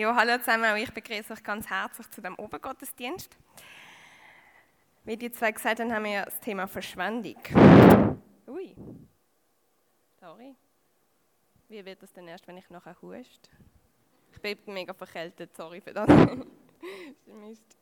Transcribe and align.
Ja, 0.00 0.16
hallo 0.16 0.38
zusammen, 0.38 0.78
ich 0.78 0.90
begrüße 0.94 1.30
euch 1.30 1.42
ganz 1.44 1.68
herzlich 1.68 2.08
zu 2.08 2.22
dem 2.22 2.34
Obergottesdienst. 2.36 3.36
Wie 5.04 5.14
die 5.14 5.30
zwei 5.30 5.52
gesagt 5.52 5.78
haben, 5.78 5.92
haben 5.92 6.04
wir 6.04 6.24
das 6.24 6.40
Thema 6.40 6.66
Verschwendung. 6.66 7.36
Ui, 8.46 8.74
sorry. 10.18 10.56
Wie 11.68 11.84
wird 11.84 12.02
das 12.02 12.14
denn 12.14 12.26
erst, 12.28 12.48
wenn 12.48 12.56
ich 12.56 12.70
nachher 12.70 12.96
hust? 13.02 13.50
Ich 14.32 14.40
bin 14.40 14.56
mega 14.72 14.94
verkältet, 14.94 15.54
sorry 15.54 15.82
für 15.82 15.92
das. 15.92 16.08
Mist. 17.26 17.76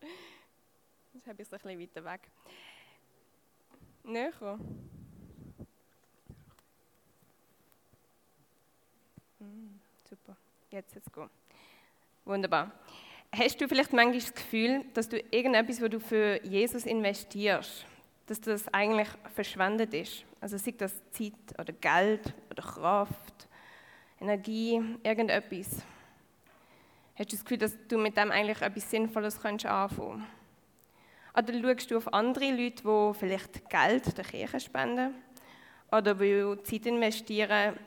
Jetzt 1.13 1.29
habe 1.29 1.41
ich 1.41 1.47
es 1.47 1.53
ein 1.53 1.79
bisschen 1.79 1.81
weiter 1.81 2.05
weg. 2.05 2.29
Näher. 4.03 4.59
Mm, 9.39 9.79
super, 10.11 10.37
jetzt 10.73 10.97
jetzt 10.97 11.13
gut. 11.13 11.31
Wunderbar. 12.29 12.71
Hast 13.35 13.59
du 13.59 13.67
vielleicht 13.67 13.95
manchmal 13.95 14.19
das 14.19 14.35
Gefühl, 14.35 14.85
dass 14.93 15.09
du 15.09 15.19
irgendetwas, 15.31 15.81
was 15.81 15.89
du 15.89 15.99
für 15.99 16.39
Jesus 16.45 16.85
investierst, 16.85 17.87
dass 18.27 18.39
das 18.39 18.69
eigentlich 18.69 19.09
verschwendet 19.35 19.95
ist? 19.95 20.25
Also 20.39 20.59
sei 20.59 20.75
das 20.77 20.93
Zeit 21.11 21.33
oder 21.59 21.73
Geld 21.73 22.35
oder 22.51 22.63
Kraft, 22.63 23.49
Energie, 24.21 24.79
irgendetwas. 25.03 25.83
Hast 27.19 27.33
du 27.33 27.37
das 27.37 27.45
Gefühl, 27.47 27.57
dass 27.57 27.79
du 27.89 27.97
mit 27.97 28.15
dem 28.15 28.31
eigentlich 28.31 28.61
etwas 28.61 28.91
Sinnvolles 28.91 29.43
anfangen 29.43 29.89
könntest? 29.89 30.29
Oder 31.35 31.63
schaust 31.63 31.91
du 31.91 31.97
auf 31.97 32.13
andere 32.13 32.51
Leute, 32.51 32.83
die 32.83 33.19
vielleicht 33.19 33.71
Geld 33.71 34.19
der 34.19 34.25
Kirche 34.27 34.61
spenden 34.61 35.15
oder 35.91 36.15
die 36.15 36.63
Zeit 36.63 36.85
investieren, 36.85 37.79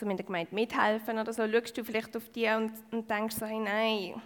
um 0.00 0.10
in 0.10 0.16
der 0.16 0.26
Gemeinde 0.26 0.54
mithelfen 0.54 1.18
oder 1.18 1.32
so, 1.32 1.46
schaust 1.50 1.76
du 1.76 1.84
vielleicht 1.84 2.16
auf 2.16 2.28
die 2.30 2.48
und, 2.48 2.72
und 2.90 3.08
denkst 3.08 3.36
so, 3.36 3.46
hey, 3.46 3.58
nein, 3.58 4.22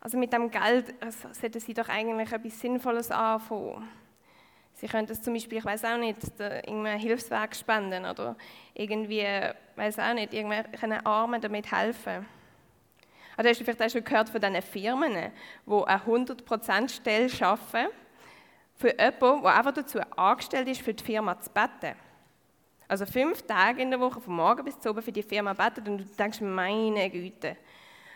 also 0.00 0.18
mit 0.18 0.32
dem 0.32 0.50
Geld 0.50 0.94
also, 1.00 1.28
sollten 1.32 1.60
sie 1.60 1.72
doch 1.72 1.88
eigentlich 1.88 2.30
etwas 2.30 2.60
Sinnvolles 2.60 3.10
anfangen. 3.10 3.88
Sie 4.74 4.86
könnten 4.86 5.12
es 5.12 5.22
zum 5.22 5.32
Beispiel, 5.32 5.58
ich 5.58 5.64
weiß 5.64 5.84
auch 5.84 5.96
nicht, 5.96 6.18
irgendein 6.38 6.98
Hilfswerk 6.98 7.56
spenden 7.56 8.04
oder 8.04 8.36
irgendwie, 8.74 9.24
weiß 9.76 9.98
auch 10.00 10.12
nicht, 10.12 10.34
irgendwelchen 10.34 10.92
Armen 11.06 11.40
damit 11.40 11.72
helfen. 11.72 12.26
Oder 13.38 13.48
hast 13.48 13.60
du 13.60 13.64
vielleicht 13.64 13.82
auch 13.82 13.88
schon 13.88 14.04
gehört 14.04 14.28
von 14.28 14.40
diesen 14.40 14.62
Firmen, 14.62 15.12
die 15.66 15.72
eine 15.72 16.02
100%-Stelle 16.02 17.28
schaffen, 17.28 17.86
für 18.76 18.90
jemanden, 18.90 19.42
der 19.42 19.54
einfach 19.56 19.72
dazu 19.72 20.00
angestellt 20.16 20.68
ist, 20.68 20.82
für 20.82 20.92
die 20.92 21.02
Firma 21.02 21.40
zu 21.40 21.50
beten. 21.50 21.96
Also 22.94 23.06
fünf 23.06 23.42
Tage 23.42 23.82
in 23.82 23.90
der 23.90 23.98
Woche, 23.98 24.20
von 24.20 24.36
morgen 24.36 24.64
bis 24.64 24.78
zu 24.78 24.88
oben 24.88 25.02
für 25.02 25.10
die 25.10 25.24
Firma 25.24 25.52
beten 25.52 25.84
und 25.88 25.98
du 25.98 26.04
denkst, 26.04 26.40
meine 26.40 27.10
Güte. 27.10 27.56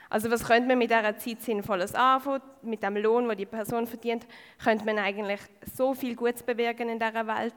Also 0.09 0.31
was 0.31 0.47
könnte 0.47 0.69
man 0.69 0.79
mit 0.79 0.89
dieser 0.89 1.19
Zeit 1.19 1.43
Sinnvolles 1.43 1.97
anfangen? 1.97 2.43
Mit 2.63 2.81
dem 2.85 2.97
Lohn, 2.97 3.29
den 3.29 3.37
die 3.37 3.45
Person 3.45 3.89
verdient, 3.89 4.25
könnte 4.63 4.85
man 4.85 5.01
eigentlich 5.01 5.41
so 5.75 5.95
viel 5.95 6.15
Gutes 6.15 6.45
bewirken 6.45 6.91
in 6.91 7.01
dieser 7.01 7.27
Welt. 7.27 7.57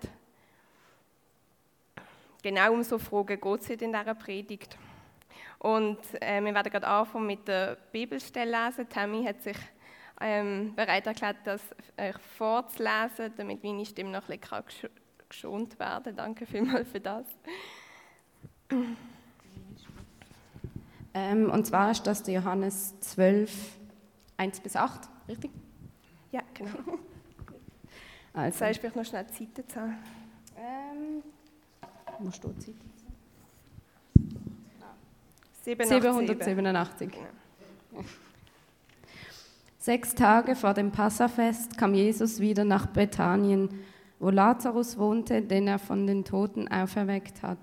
Genau 2.41 2.73
um 2.73 2.81
so 2.81 2.97
Fragen 2.97 3.39
geht 3.39 3.61
es 3.61 3.69
heute 3.69 3.85
in 3.85 3.93
dieser 3.93 4.15
Predigt. 4.15 4.75
Und 5.59 5.99
äh, 6.19 6.43
wir 6.43 6.55
werden 6.55 6.71
gerade 6.71 6.87
anfangen 6.87 7.27
mit 7.27 7.47
der 7.47 7.77
Bibelstelle 7.91 8.65
lesen. 8.65 8.89
Tammy 8.89 9.23
hat 9.25 9.43
sich 9.43 9.57
ähm, 10.19 10.73
bereit 10.75 11.05
erklärt, 11.05 11.37
das 11.43 11.61
euch 11.99 12.17
vorzulesen, 12.35 13.31
damit 13.37 13.63
meine 13.63 13.85
Stimme 13.85 14.09
noch 14.09 14.27
ein 14.27 14.39
bisschen 14.39 14.89
geschont 15.31 15.79
werden. 15.79 16.15
Danke 16.15 16.45
vielmals 16.45 16.89
für 16.89 16.99
das. 16.99 17.25
Ähm, 21.13 21.49
und 21.49 21.65
zwar 21.65 21.91
ist 21.91 22.03
das 22.07 22.23
der 22.23 22.35
Johannes 22.35 22.99
12, 23.01 23.51
1 24.37 24.59
bis 24.61 24.75
8, 24.75 25.09
richtig? 25.27 25.51
Ja, 26.31 26.41
genau. 26.53 26.77
also. 28.33 28.57
Sagst 28.59 28.83
du 28.83 28.87
noch 28.95 29.05
schnell 29.05 29.25
die 29.25 29.45
Seitenzahl? 29.45 29.93
Ähm, 30.57 31.23
wo 32.19 32.31
steht 32.31 32.55
die 32.57 32.61
Seitenzahl? 32.61 32.91
787. 35.63 37.11
Genau. 37.11 38.05
Sechs 39.77 40.13
Tage 40.13 40.55
vor 40.55 40.73
dem 40.73 40.91
Passafest 40.91 41.77
kam 41.77 41.93
Jesus 41.93 42.39
wieder 42.39 42.63
nach 42.63 42.85
Bethanien, 42.85 43.69
wo 44.21 44.29
Lazarus 44.29 44.99
wohnte, 44.99 45.41
den 45.41 45.67
er 45.67 45.79
von 45.79 46.05
den 46.05 46.23
Toten 46.23 46.67
auferweckt 46.67 47.41
hat. 47.41 47.57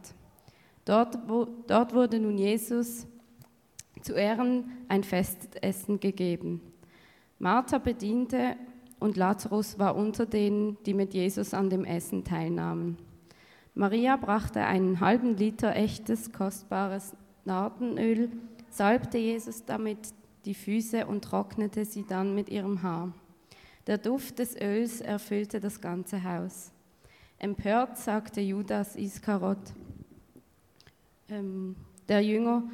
Dort, 0.85 1.17
wo, 1.29 1.47
dort 1.69 1.95
wurde 1.95 2.19
nun 2.19 2.37
Jesus 2.37 3.07
zu 4.03 4.15
Ehren 4.15 4.65
ein 4.89 5.05
Festessen 5.05 6.01
gegeben. 6.01 6.61
Martha 7.39 7.79
bediente 7.79 8.57
und 8.99 9.17
Lazarus 9.17 9.79
war 9.79 9.95
unter 9.95 10.27
denen, 10.27 10.77
die 10.85 10.95
mit 10.95 11.15
Jesus 11.15 11.55
an 11.55 11.71
dem 11.71 11.85
Essen 11.85 12.25
teilnahmen. 12.25 12.99
Maria 13.75 14.17
brachte 14.17 14.65
einen 14.65 14.99
halben 14.99 15.37
Liter 15.37 15.77
echtes, 15.77 16.33
kostbares 16.33 17.15
Nardenöl, 17.45 18.31
salbte 18.69 19.19
Jesus 19.19 19.65
damit 19.65 19.99
die 20.45 20.55
Füße 20.55 21.07
und 21.07 21.23
trocknete 21.23 21.85
sie 21.85 22.05
dann 22.05 22.35
mit 22.35 22.49
ihrem 22.49 22.83
Haar. 22.83 23.13
Der 23.89 23.97
Duft 23.97 24.39
des 24.39 24.55
Öls 24.55 25.01
erfüllte 25.01 25.61
das 25.61 25.81
ganze 25.81 26.23
Haus. 26.23 26.73
Empört 27.39 27.97
sagte 27.97 28.43
Judas 28.43 28.97
Iskarot, 28.97 29.57
ähm, 31.31 31.75
der 32.07 32.21
Jünger, 32.21 32.65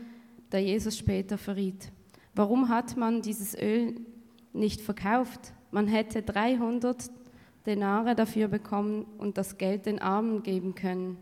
der 0.50 0.64
Jesus 0.64 0.98
später 0.98 1.38
verriet. 1.38 1.92
Warum 2.34 2.68
hat 2.68 2.96
man 2.96 3.22
dieses 3.22 3.56
Öl 3.56 3.94
nicht 4.52 4.80
verkauft? 4.80 5.52
Man 5.70 5.86
hätte 5.86 6.20
300 6.20 7.08
Denare 7.64 8.16
dafür 8.16 8.48
bekommen 8.48 9.04
und 9.16 9.38
das 9.38 9.56
Geld 9.56 9.86
den 9.86 10.00
Armen 10.00 10.42
geben 10.42 10.74
können. 10.74 11.16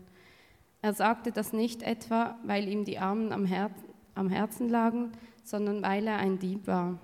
Er 0.81 0.93
sagte 0.93 1.31
das 1.31 1.53
nicht 1.53 1.83
etwa, 1.83 2.35
weil 2.43 2.67
ihm 2.67 2.83
die 2.83 2.97
Armen 2.97 3.31
am, 3.31 3.45
Her 3.45 3.69
am 4.15 4.29
Herzen 4.29 4.69
lagen, 4.69 5.11
sondern 5.43 5.83
weil 5.83 6.07
er 6.07 6.17
ein 6.17 6.39
Dieb 6.39 6.65
war. 6.65 6.97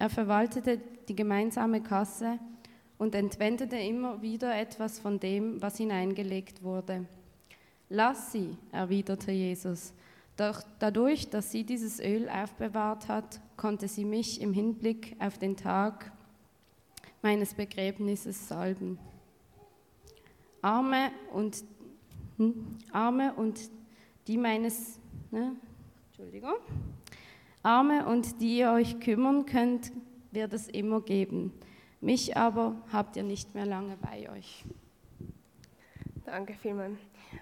Er 0.00 0.10
verwaltete 0.10 0.80
die 1.08 1.16
gemeinsame 1.16 1.82
Kasse 1.82 2.38
und 2.98 3.14
entwendete 3.14 3.76
immer 3.76 4.22
wieder 4.22 4.54
etwas 4.56 4.98
von 4.98 5.20
dem, 5.20 5.60
was 5.60 5.76
hineingelegt 5.76 6.62
wurde. 6.62 7.06
Lass 7.88 8.32
sie, 8.32 8.56
erwiderte 8.72 9.32
Jesus. 9.32 9.92
Doch 10.36 10.62
dadurch, 10.78 11.30
dass 11.30 11.50
sie 11.50 11.64
dieses 11.64 12.00
Öl 12.00 12.28
aufbewahrt 12.28 13.08
hat, 13.08 13.40
konnte 13.56 13.88
sie 13.88 14.04
mich 14.04 14.40
im 14.40 14.52
Hinblick 14.52 15.16
auf 15.18 15.38
den 15.38 15.56
Tag 15.56 16.12
meines 17.22 17.54
Begräbnisses 17.54 18.48
salben. 18.48 18.98
Arme 20.60 21.10
und 21.32 21.64
hm? 22.38 22.76
Arme 22.92 23.32
und 23.34 23.58
die 24.26 24.36
meines, 24.36 24.98
ne? 25.30 25.56
Entschuldigung, 26.08 26.56
Arme 27.62 28.06
und 28.06 28.40
die 28.40 28.58
ihr 28.58 28.72
euch 28.72 29.00
kümmern 29.00 29.46
könnt, 29.46 29.90
wird 30.36 30.52
es 30.52 30.68
immer 30.68 31.00
geben. 31.00 31.52
Mich 32.00 32.36
aber 32.36 32.76
habt 32.92 33.16
ihr 33.16 33.22
nicht 33.22 33.54
mehr 33.54 33.66
lange 33.66 33.96
bei 33.96 34.30
euch. 34.30 34.64
Danke 36.24 36.54
vielmals. 36.54 36.98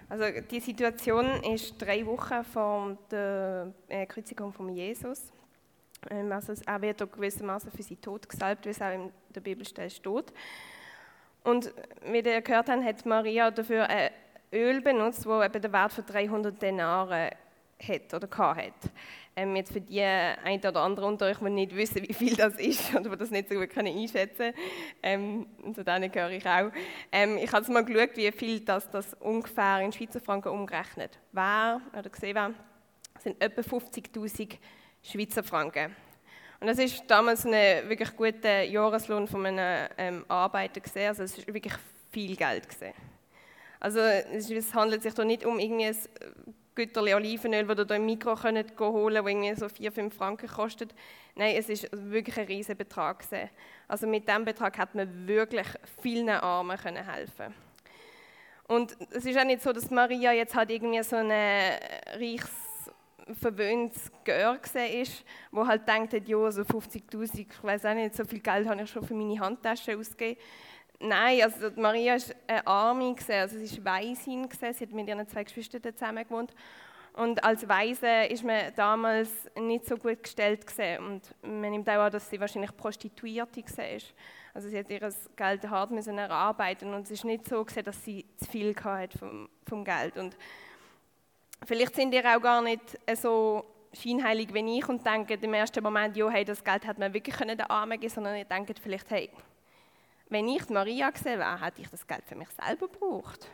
Also 0.09 0.25
die 0.49 0.59
Situation 0.59 1.25
ist 1.43 1.75
drei 1.77 2.05
Wochen 2.05 2.43
vor 2.43 2.97
der 3.11 3.73
äh, 3.87 4.05
Kreuzigung 4.05 4.53
von 4.53 4.69
Jesus. 4.69 5.31
Ähm, 6.09 6.31
also 6.31 6.53
er 6.65 6.81
wird 6.81 7.11
gewissermaßen 7.11 7.71
für 7.71 7.83
sie 7.83 7.97
Tod 7.97 8.27
gesalbt, 8.29 8.65
wie 8.65 8.69
es 8.69 8.81
auch 8.81 8.93
in 8.93 9.11
der 9.33 9.41
Bibelstelle 9.41 9.89
steht. 9.89 10.33
Und 11.43 11.73
wie 12.05 12.19
ihr 12.19 12.41
gehört 12.41 12.69
habt, 12.69 12.83
hat 12.83 13.05
Maria 13.05 13.51
dafür 13.51 13.87
eine 13.87 14.11
Öl 14.53 14.81
benutzt, 14.81 15.25
wo 15.25 15.43
eben 15.43 15.61
den 15.61 15.73
Wert 15.73 15.93
von 15.93 16.05
300 16.05 16.61
Denaren 16.61 17.29
hat 17.81 18.13
oder 18.13 18.55
hat. 18.55 18.73
Ähm, 19.37 19.55
jetzt 19.57 19.73
für 19.73 19.81
die 19.81 20.01
ein 20.01 20.59
oder 20.59 20.81
andere 20.81 21.05
unter 21.07 21.25
euch, 21.25 21.39
die 21.39 21.49
nicht 21.49 21.75
wissen, 21.75 22.01
wie 22.07 22.13
viel 22.13 22.35
das 22.35 22.55
ist 22.55 22.95
oder 22.95 23.09
die 23.09 23.17
das 23.17 23.31
nicht 23.31 23.49
so 23.49 23.55
gut 23.55 23.69
können 23.69 23.95
einschätzen 23.95 24.53
können, 24.53 25.47
ähm, 25.57 25.73
zu 25.73 25.83
denen 25.83 26.09
gehöre 26.09 26.31
ich 26.31 26.45
auch. 26.45 26.71
Ähm, 27.11 27.37
ich 27.37 27.51
habe 27.51 27.71
mal 27.73 27.83
geschaut, 27.83 28.15
wie 28.15 28.31
viel 28.31 28.61
das, 28.61 28.89
das 28.89 29.13
ungefähr 29.15 29.81
in 29.81 29.91
Schweizer 29.91 30.21
Franken 30.21 30.49
umgerechnet 30.49 31.19
wäre, 31.33 31.81
oder 31.91 32.09
gesehen 32.09 32.35
wäre, 32.35 32.53
sind 33.19 33.41
etwa 33.41 33.61
50'000 33.61 34.57
Schweizer 35.03 35.43
Franken. 35.43 35.93
Und 36.61 36.67
das 36.67 36.79
ist 36.79 37.03
damals 37.07 37.45
ein 37.45 37.51
wirklich 37.89 38.15
guter 38.15 38.63
Jahreslohn 38.63 39.27
von 39.27 39.45
einem 39.45 39.89
ähm, 39.97 40.25
Arbeiter 40.29 40.79
gesehen, 40.79 41.09
also 41.09 41.23
es 41.23 41.37
ist 41.37 41.53
wirklich 41.53 41.73
viel 42.09 42.37
Geld 42.37 42.69
gesehen. 42.69 42.93
Also 43.81 43.99
es 43.99 44.73
handelt 44.73 45.03
sich 45.03 45.13
hier 45.13 45.25
nicht 45.25 45.45
um 45.45 45.59
irgendwie 45.59 45.87
ein 45.87 45.97
Güterli 46.75 47.13
Olivenöl, 47.13 47.65
das 47.65 47.77
ihr 47.79 47.85
hier 47.85 47.95
im 47.95 48.05
Mikro 48.05 48.35
könnt 48.35 48.79
holen 48.79 49.15
könnt, 49.23 49.25
das 49.25 49.31
irgendwie 49.31 49.55
so 49.55 49.69
4, 49.69 49.91
5 49.91 50.15
Franken 50.15 50.47
kostet. 50.47 50.93
Nein, 51.35 51.55
es 51.57 51.69
ist 51.69 51.89
wirklich 51.91 52.37
ein 52.37 52.45
riesiger 52.45 52.75
Betrag. 52.75 53.23
Also 53.87 54.07
mit 54.07 54.27
diesem 54.27 54.45
Betrag 54.45 54.77
hat 54.77 54.93
man 54.93 55.27
wirklich 55.27 55.67
vielen 56.01 56.29
Armen 56.29 56.77
können 56.77 57.09
helfen 57.09 57.53
Und 58.67 58.97
es 59.11 59.25
ist 59.25 59.37
auch 59.37 59.45
nicht 59.45 59.61
so, 59.61 59.71
dass 59.71 59.89
Maria 59.89 60.33
jetzt 60.33 60.55
halt 60.55 60.69
irgendwie 60.71 61.01
so 61.03 61.15
ein 61.15 61.31
reiches 61.31 62.51
verwöhntes 63.41 64.11
Gör 64.23 64.53
war, 64.53 65.05
wo 65.51 65.65
halt 65.65 65.87
denkt, 65.87 66.13
ja, 66.27 66.51
so 66.51 66.61
50'000, 66.61 67.39
ich 67.39 67.63
weiß 67.63 67.85
auch 67.85 67.95
nicht, 67.95 68.15
so 68.15 68.23
viel 68.23 68.39
Geld 68.39 68.67
habe 68.67 68.83
ich 68.83 68.89
schon 68.89 69.03
für 69.03 69.15
meine 69.15 69.39
Handtasche 69.39 69.97
ausgegeben. 69.97 70.39
Nein, 71.05 71.41
also 71.43 71.69
Maria 71.75 72.15
war 72.15 72.35
eine 72.47 72.67
Arme, 72.67 73.15
also 73.29 73.59
sie 73.59 73.85
war 73.85 73.99
Weisin, 73.99 74.47
sie 74.51 74.65
hat 74.65 74.91
mit 74.91 75.07
ihren 75.07 75.27
zwei 75.27 75.43
Geschwistern 75.43 75.81
zusammen 75.83 76.23
gewohnt. 76.23 76.53
Und 77.13 77.41
als 77.43 77.67
Waise 77.67 78.25
ist 78.29 78.43
man 78.43 78.73
damals 78.75 79.29
nicht 79.57 79.85
so 79.85 79.95
gut 79.95 80.21
gestellt 80.21 80.65
Und 80.99 81.21
man 81.43 81.71
nimmt 81.71 81.87
auch 81.89 81.93
an, 81.93 82.11
dass 82.11 82.29
sie 82.29 82.39
wahrscheinlich 82.39 82.75
Prostituierte 82.75 83.61
war. 83.61 83.99
Also 84.53 84.67
sie 84.67 84.77
hat 84.77 84.89
ihr 84.89 85.13
Geld 85.35 85.69
hart 85.69 85.91
müssen 85.91 86.17
erarbeiten 86.17 86.93
und 86.93 87.03
es 87.03 87.11
ist 87.11 87.23
nicht 87.23 87.47
so 87.47 87.63
gesehen, 87.63 87.83
dass 87.83 88.03
sie 88.03 88.25
zu 88.37 88.45
viel 88.45 88.75
hatte 88.75 89.17
vom, 89.17 89.49
vom 89.67 89.85
Geld. 89.85 90.17
Und 90.17 90.35
vielleicht 91.65 91.95
sind 91.95 92.13
ihr 92.13 92.25
auch 92.25 92.41
gar 92.41 92.61
nicht 92.61 92.97
so 93.15 93.65
scheinheilig 93.93 94.53
wie 94.53 94.79
ich 94.79 94.89
und 94.89 95.05
denken 95.05 95.41
im 95.41 95.53
ersten 95.53 95.83
Moment, 95.83 96.17
ja, 96.17 96.29
hey, 96.29 96.43
das 96.43 96.63
Geld 96.63 96.85
hat 96.85 96.97
man 96.97 97.13
wirklich 97.13 97.35
den 97.35 97.61
Armen 97.61 97.99
geben 97.99 98.13
sondern 98.13 98.35
ihr 98.35 98.45
denkt 98.45 98.79
vielleicht, 98.79 99.09
hey, 99.09 99.29
wenn 100.29 100.47
ich 100.47 100.69
Maria 100.69 101.09
gesehen 101.09 101.39
wäre, 101.39 101.61
hätte 101.61 101.81
ich 101.81 101.89
das 101.89 102.05
Geld 102.05 102.23
für 102.25 102.35
mich 102.35 102.49
selber 102.49 102.87
gebraucht. 102.87 103.47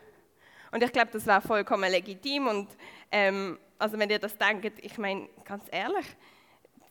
Und 0.71 0.83
ich 0.83 0.91
glaube, 0.91 1.11
das 1.11 1.27
war 1.27 1.41
vollkommen 1.41 1.91
legitim. 1.91 2.47
Und 2.47 2.69
ähm, 3.11 3.59
also 3.77 3.99
wenn 3.99 4.09
ihr 4.09 4.19
das 4.19 4.37
denkt, 4.37 4.79
ich 4.81 4.97
meine, 4.97 5.27
ganz 5.43 5.65
ehrlich, 5.71 6.05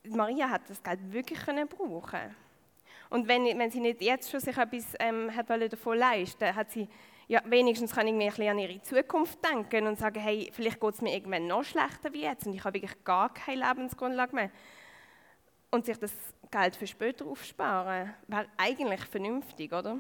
Maria 0.05 0.51
hat 0.51 0.69
das 0.69 0.83
Geld 0.83 1.01
wirklich 1.13 1.41
können 1.41 1.69
brauchen 1.69 2.37
und 3.11 3.27
wenn, 3.27 3.45
wenn 3.59 3.71
sie 3.71 3.81
nicht 3.81 4.01
jetzt 4.01 4.31
schon 4.31 4.41
sich 4.41 4.57
etwas 4.57 4.95
ähm, 5.01 5.35
hat 5.35 5.51
davon 5.51 5.99
leisten 5.99 6.55
hat 6.55 6.71
sie, 6.71 6.89
ja, 7.27 7.43
wenigstens 7.45 7.93
kann 7.95 8.07
ich 8.07 8.15
mir 8.15 8.25
ein 8.25 8.31
bisschen 8.31 8.49
an 8.49 8.59
ihre 8.59 8.81
Zukunft 8.83 9.39
denken 9.45 9.87
und 9.87 9.99
sagen, 9.99 10.21
hey, 10.21 10.51
vielleicht 10.53 10.81
geht 10.81 10.95
es 10.95 11.01
mir 11.01 11.15
irgendwann 11.15 11.47
noch 11.47 11.65
schlechter 11.65 12.13
wie 12.13 12.23
jetzt 12.23 12.47
und 12.47 12.55
ich 12.55 12.65
habe 12.65 12.75
wirklich 12.75 13.05
gar 13.05 13.35
keine 13.35 13.67
Lebensgrundlage 13.69 14.35
mehr. 14.35 14.51
Und 15.71 15.87
sich 15.87 15.99
das 15.99 16.13
Geld 16.51 16.75
für 16.75 16.87
später 16.87 17.27
aufsparen, 17.27 18.13
wäre 18.27 18.47
eigentlich 18.57 19.01
vernünftig, 19.03 19.73
oder? 19.73 19.99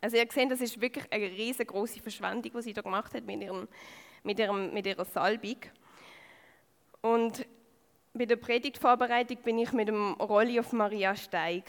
Also 0.00 0.16
ihr 0.16 0.26
seht, 0.30 0.50
das 0.50 0.60
ist 0.60 0.80
wirklich 0.80 1.10
eine 1.10 1.24
riesengroße 1.24 2.00
Verschwendung, 2.00 2.52
die 2.52 2.62
sie 2.62 2.72
da 2.72 2.82
gemacht 2.82 3.14
hat 3.14 3.24
mit, 3.24 3.40
ihrem, 3.42 3.68
mit, 4.24 4.38
ihrem, 4.38 4.72
mit 4.72 4.86
ihrer 4.86 5.04
Salbung. 5.04 5.56
Und 7.00 7.46
bei 8.12 8.26
der 8.26 8.36
Predigtvorbereitung 8.36 9.38
bin 9.38 9.58
ich 9.58 9.72
mit 9.72 9.88
dem 9.88 10.14
Rolli 10.14 10.58
auf 10.58 10.72
Maria 10.72 11.14
Stein. 11.14 11.62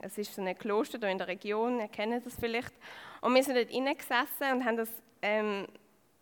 Es 0.00 0.18
ist 0.18 0.34
so 0.34 0.42
ein 0.42 0.58
Kloster 0.58 0.98
hier 0.98 1.10
in 1.10 1.18
der 1.18 1.28
Region, 1.28 1.80
ihr 1.80 1.88
kennt 1.88 2.24
das 2.24 2.34
vielleicht. 2.38 2.72
Und 3.20 3.34
wir 3.34 3.42
sind 3.42 3.56
dort 3.56 3.68
gesessen 3.68 4.52
und 4.52 4.64
haben 4.64 4.76
das 4.76 4.90
ähm, 5.22 5.66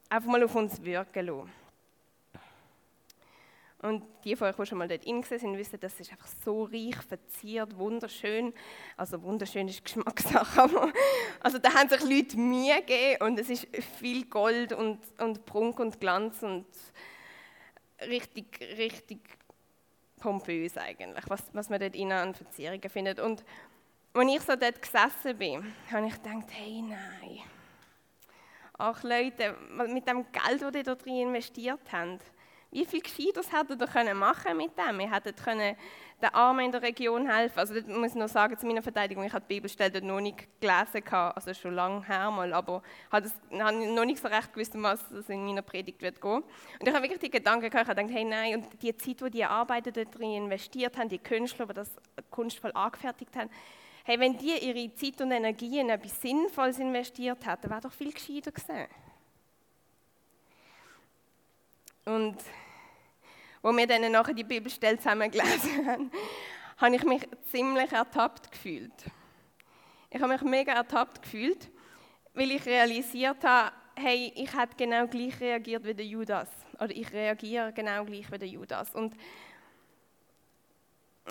einfach 0.09 0.31
mal 0.31 0.43
auf 0.43 0.55
uns 0.55 0.83
wirken 0.83 1.27
lassen. 1.27 1.64
Und 3.85 4.03
die 4.25 4.35
von 4.35 4.49
euch, 4.49 4.57
die 4.57 4.65
schon 4.65 4.79
mal 4.79 4.89
dort 4.89 5.05
gesehen 5.05 5.39
sind, 5.39 5.59
wissen, 5.59 5.79
das 5.79 6.01
ist 6.01 6.11
einfach 6.11 6.27
so 6.43 6.65
reich 6.65 6.97
verziert, 7.07 7.77
wunderschön. 7.77 8.55
Also 8.97 9.23
wunderschön 9.23 9.69
ist 9.69 9.85
Geschmackssache, 9.85 10.91
also 11.41 11.59
da 11.59 11.75
haben 11.75 11.91
sich 11.91 12.01
Leute 12.01 12.39
Mühe 12.39 12.77
gegeben 12.77 13.23
und 13.23 13.39
es 13.39 13.51
ist 13.51 13.67
viel 14.01 14.25
Gold 14.25 14.73
und, 14.73 15.01
und 15.21 15.45
Prunk 15.45 15.81
und 15.81 16.01
Glanz 16.01 16.43
und 16.43 16.65
richtig, 18.01 18.59
richtig 18.79 19.21
pompös 20.17 20.79
eigentlich, 20.79 21.25
was, 21.29 21.43
was 21.53 21.69
man 21.69 21.79
dort 21.79 21.95
innen 21.95 22.13
an 22.13 22.35
Verzierungen 22.35 22.89
findet. 22.89 23.21
Und 23.21 23.45
als 24.15 24.33
ich 24.35 24.41
so 24.41 24.57
dort 24.57 24.81
gesessen 24.81 25.37
bin, 25.37 25.75
habe 25.93 26.07
ich 26.07 26.15
gedacht, 26.15 26.47
hey, 26.53 26.81
nein. 26.81 27.41
Ach 28.79 29.03
Leute, 29.03 29.55
mit 29.89 30.09
dem 30.09 30.25
Geld, 30.33 30.63
das 30.63 30.75
ihr 30.75 30.83
da 30.83 30.95
drin 30.95 31.29
investiert 31.29 31.93
habt, 31.93 32.23
wie 32.75 32.85
viel 32.85 33.01
Gescheites 33.01 33.53
hättet 33.53 33.81
ihr 33.81 33.87
können 33.87 34.19
machen 34.19 34.57
mit 34.57 34.73
dem? 34.77 34.99
Hättet 34.99 35.37
können 35.43 35.77
den 36.21 36.35
Armen 36.35 36.67
in 36.67 36.73
der 36.73 36.83
Region 36.83 37.31
helfen. 37.31 37.59
Also 37.59 37.73
das 37.73 37.87
muss 37.87 38.11
ich 38.11 38.17
noch 38.17 38.29
sagen, 38.29 38.59
zu 38.59 38.67
meiner 38.67 38.83
Verteidigung, 38.83 39.23
ich 39.25 39.33
habe 39.33 39.45
die 39.49 39.55
Bibelstelle 39.55 40.03
noch 40.03 40.21
nicht 40.21 40.49
gelesen, 40.61 41.05
also 41.09 41.55
schon 41.55 41.75
lange 41.75 42.05
her 42.05 42.33
mal, 42.33 42.53
aber 42.53 42.83
habe 43.13 43.31
noch 43.53 44.05
nicht 44.05 44.21
so 44.21 44.27
recht 44.27 44.53
gewusst, 44.53 44.73
was 44.75 45.09
es 45.13 45.29
in 45.29 45.45
meiner 45.45 45.63
Predigt 45.63 46.03
wird 46.03 46.21
gehen. 46.21 46.43
Und 46.81 46.89
ich 46.89 46.93
habe 46.93 47.05
wirklich 47.05 47.21
die 47.21 47.31
Gedanken 47.31 47.71
gehabt, 47.71 47.85
ich 47.85 47.89
habe 47.89 48.03
gedacht, 48.03 48.17
hey 48.17 48.25
nein, 48.25 48.55
und 48.57 48.83
die 48.83 48.97
Zeit, 48.97 49.21
die 49.21 49.31
die 49.31 49.45
Arbeiter 49.45 49.93
drin 49.93 50.33
investiert 50.33 50.99
haben, 50.99 51.09
die 51.09 51.19
Künstler, 51.19 51.67
die 51.67 51.75
das 51.75 51.97
kunstvoll 52.31 52.73
angefertigt 52.73 53.37
haben, 53.37 53.51
hey, 54.05 54.19
wenn 54.19 54.37
die 54.37 54.59
ihre 54.59 54.93
Zeit 54.97 55.21
und 55.21 55.31
Energie 55.31 55.79
in 55.79 55.91
etwas 55.91 56.21
Sinnvolles 56.21 56.81
investiert 56.81 57.47
hätten, 57.47 57.71
wäre 57.71 57.83
doch 57.83 57.93
viel 57.93 58.13
gescheiter 58.13 58.51
gewesen. 58.51 58.89
Und 62.07 62.37
wo 63.65 63.75
wir 63.75 63.87
dann 63.87 64.13
nachher 64.13 64.35
die 64.35 64.45
Bibelstelle 64.45 64.99
zusammen 64.99 65.31
gelesen 65.31 65.87
haben, 65.87 66.11
habe 66.77 66.97
ich 66.97 67.03
mich 67.05 67.23
ziemlich 67.51 67.91
ertappt 67.93 68.53
gefühlt. 68.53 68.93
Ich 70.11 70.21
habe 70.21 70.35
mich 70.35 70.43
mega 70.43 70.75
ertappt 70.75 71.23
gefühlt, 71.23 71.71
weil 72.35 72.51
ich 72.51 72.67
realisiert 72.67 73.43
habe, 73.43 73.73
hey, 73.97 74.31
ich 74.37 74.55
hätte 74.55 74.77
genau 74.77 75.07
gleich 75.07 75.41
reagiert 75.41 75.83
wie 75.87 75.95
der 75.95 76.05
Judas. 76.05 76.49
Oder 76.79 76.91
ich 76.91 77.11
reagiere 77.11 77.73
genau 77.73 78.05
gleich 78.05 78.31
wie 78.31 78.39
der 78.39 78.49
Judas. 78.49 78.95
Und 78.95 79.15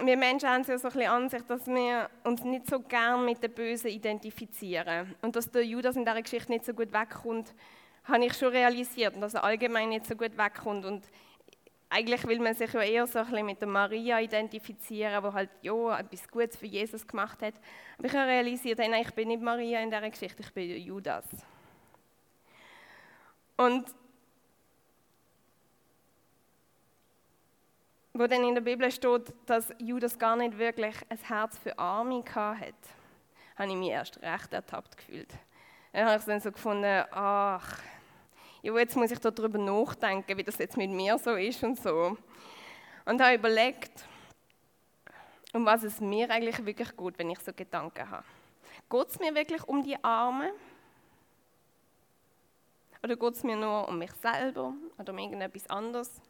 wir 0.04 0.18
Menschen 0.18 0.50
haben 0.50 0.64
ja 0.64 0.80
so 0.80 0.88
ein 0.88 0.94
bisschen 0.94 1.12
Ansicht, 1.12 1.48
dass 1.48 1.68
wir 1.68 2.10
uns 2.24 2.44
nicht 2.44 2.68
so 2.68 2.80
gern 2.80 3.26
mit 3.26 3.44
den 3.44 3.54
Bösen 3.54 3.92
identifizieren. 3.92 5.16
Und 5.22 5.36
dass 5.36 5.52
der 5.52 5.64
Judas 5.64 5.96
in 5.96 6.04
dieser 6.04 6.22
Geschichte 6.24 6.52
nicht 6.52 6.66
so 6.66 6.74
gut 6.74 6.92
wegkommt, 6.92 7.54
habe 8.06 8.26
ich 8.26 8.34
schon 8.34 8.48
realisiert. 8.48 9.14
Und 9.14 9.22
dass 9.22 9.36
er 9.36 9.44
allgemein 9.44 9.90
nicht 9.90 10.08
so 10.08 10.16
gut 10.16 10.36
wegkommt. 10.36 10.84
Und 10.86 11.04
eigentlich 11.94 12.25
will 12.25 12.40
man 12.40 12.56
sich 12.56 12.74
ja 12.74 12.81
eher 12.81 13.06
so 13.06 13.19
ein 13.19 13.25
bisschen 13.25 13.45
mit 13.45 13.62
der 13.62 13.68
Maria 13.68 14.19
identifizieren, 14.19 15.24
die 15.24 15.31
halt 15.31 15.50
ja, 15.62 16.00
etwas 16.00 16.28
Gutes 16.28 16.57
für 16.57 16.66
Jesus 16.66 17.06
gemacht 17.06 17.39
hat. 17.44 17.53
Aber 18.00 18.08
ich 18.08 18.13
habe 18.13 18.27
realisiert, 18.27 18.79
nein, 18.79 19.03
ich 19.03 19.13
bin 19.13 19.27
nicht 19.27 19.44
Maria 19.44 19.79
in 19.79 19.91
dieser 19.91 20.10
Geschichte, 20.10 20.41
ich 20.41 20.51
bin 20.51 20.75
Judas. 20.82 21.25
Und 23.58 23.86
wo 28.13 28.25
dann 28.25 28.44
in 28.44 28.56
der 28.56 28.62
Bibel 28.62 28.89
steht, 28.91 29.32
dass 29.46 29.72
Judas 29.77 30.18
gar 30.18 30.36
nicht 30.36 30.58
wirklich 30.58 30.96
ein 31.10 31.20
Herz 31.20 31.60
für 31.60 31.77
Arme 31.77 32.24
hatte, 32.34 32.74
habe 33.56 33.70
ich 33.70 33.75
mich 33.75 33.89
erst 33.89 34.20
recht 34.24 34.51
ertappt 34.51 34.98
gefühlt. 34.98 35.32
Dann 35.91 36.08
habe 36.08 36.18
ich 36.18 36.25
dann 36.25 36.39
so 36.39 36.51
gefunden, 36.51 37.06
ach, 37.12 37.79
ja, 38.63 38.77
jetzt 38.77 38.96
muss 38.96 39.12
ich 39.12 39.20
darüber 39.20 39.60
nachdenken, 39.60 40.38
wie 40.38 40.43
das 40.43 40.58
jetzt 40.58 40.77
mit 40.77 40.89
mir 40.89 41.17
so 41.17 41.36
ist 41.36 41.62
und 41.63 41.77
so. 41.77 42.17
Und 43.05 43.22
habe 43.22 43.36
überlegt, 43.36 44.05
um 45.51 45.65
was 45.65 45.84
es 45.84 46.00
mir 46.00 46.29
eigentlich 46.29 46.65
wirklich 46.65 46.96
geht, 46.96 47.20
wenn 47.20 47.29
ich 47.29 47.39
so 47.39 47.51
Gedanken 47.53 48.10
habe. 48.10 48.24
Geht 48.89 49.08
es 49.10 49.20
mir 49.20 49.36
wirklich 49.36 49.62
um 49.65 49.84
die 49.84 50.01
Armen? 50.01 50.50
Oder 53.03 53.17
geht 53.17 53.34
es 53.34 53.43
mir 53.43 53.58
nur 53.58 53.86
um 53.89 54.00
mich 54.00 54.13
selber 54.13 54.74
oder 54.98 55.12
um 55.12 55.20
irgendetwas 55.20 55.70
anderes? 55.70 56.22